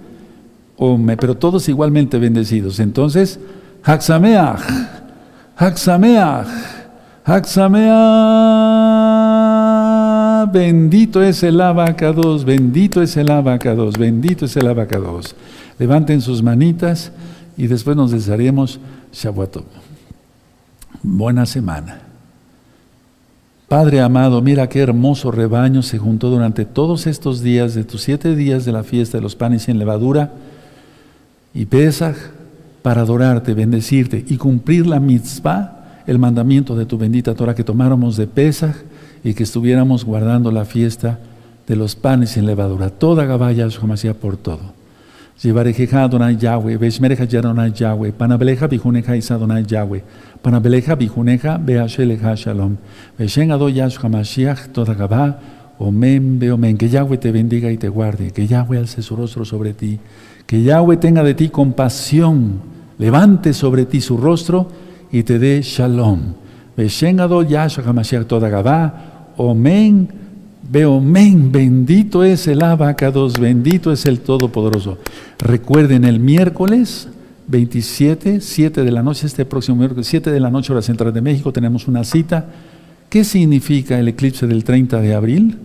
[0.78, 2.80] O me- pero todos igualmente bendecidos.
[2.80, 3.40] Entonces,
[3.84, 4.60] Haxameach,
[5.56, 6.48] Haxameach,
[7.24, 8.91] Haxameach,
[10.52, 15.36] bendito es el abacados, bendito es el abacados, bendito es el abacados.
[15.80, 17.12] Levanten sus manitas
[17.58, 18.80] y después nos desearemos
[19.14, 19.64] Shavuot.
[21.04, 22.02] Buena semana.
[23.68, 28.36] Padre amado, mira qué hermoso rebaño se juntó durante todos estos días de tus siete
[28.36, 30.34] días de la fiesta de los panes sin levadura
[31.54, 32.16] y Pesaj
[32.82, 38.18] para adorarte, bendecirte y cumplir la mitzvah, el mandamiento de tu bendita Torah que tomáramos
[38.18, 38.76] de Pesaj
[39.24, 41.20] y que estuviéramos guardando la fiesta
[41.68, 42.90] de los panes sin levadura.
[42.90, 44.82] Toda Gabaya hacía por todo.
[45.42, 50.04] Llevarejeja Adonai Yahweh, Veshmereja Adonai Yahweh, Panabeleja Bijuneja Isa Yahweh,
[50.42, 52.78] Panabeleja Bijuneja Beasheleja Shalom,
[53.18, 54.12] Veshen Ado Yahshua
[54.72, 55.40] toda Gabá,
[55.80, 59.74] Omen, Beomen, que Yahweh te bendiga y te guarde, que Yahweh alce su rostro sobre
[59.74, 59.98] ti,
[60.46, 62.62] que Yahweh tenga de ti compasión,
[63.00, 64.68] levante sobre ti su rostro
[65.12, 66.36] y te dé Shalom.
[66.78, 67.96] Veshen Ado Yahshua
[68.28, 70.10] toda Gabá, Omen,
[70.72, 74.98] Veo, men, bendito es el abacados, bendito es el Todopoderoso.
[75.38, 77.10] Recuerden, el miércoles
[77.48, 81.20] 27, 7 de la noche, este próximo miércoles, 7 de la noche, hora central de
[81.20, 82.46] México, tenemos una cita.
[83.10, 85.58] ¿Qué significa el eclipse del 30 de abril?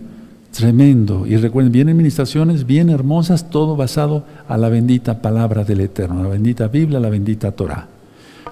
[0.51, 1.25] Tremendo.
[1.25, 6.29] Y recuerden, vienen ministraciones bien hermosas, todo basado a la bendita palabra del Eterno, la
[6.29, 7.87] bendita Biblia, la bendita Torah.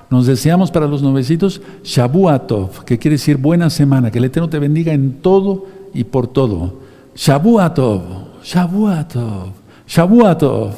[0.10, 4.60] Nos deseamos para los novecitos Shabuatov, que quiere decir buena semana, que el Eterno te
[4.60, 6.76] bendiga en todo y por todo.
[7.16, 8.02] Shabuatov,
[8.44, 9.54] Shabuatov,
[9.88, 10.74] Shabuatov,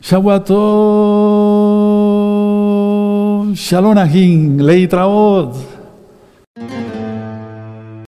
[0.00, 1.12] Shabuatov,
[3.54, 5.81] Shalom Leitraot.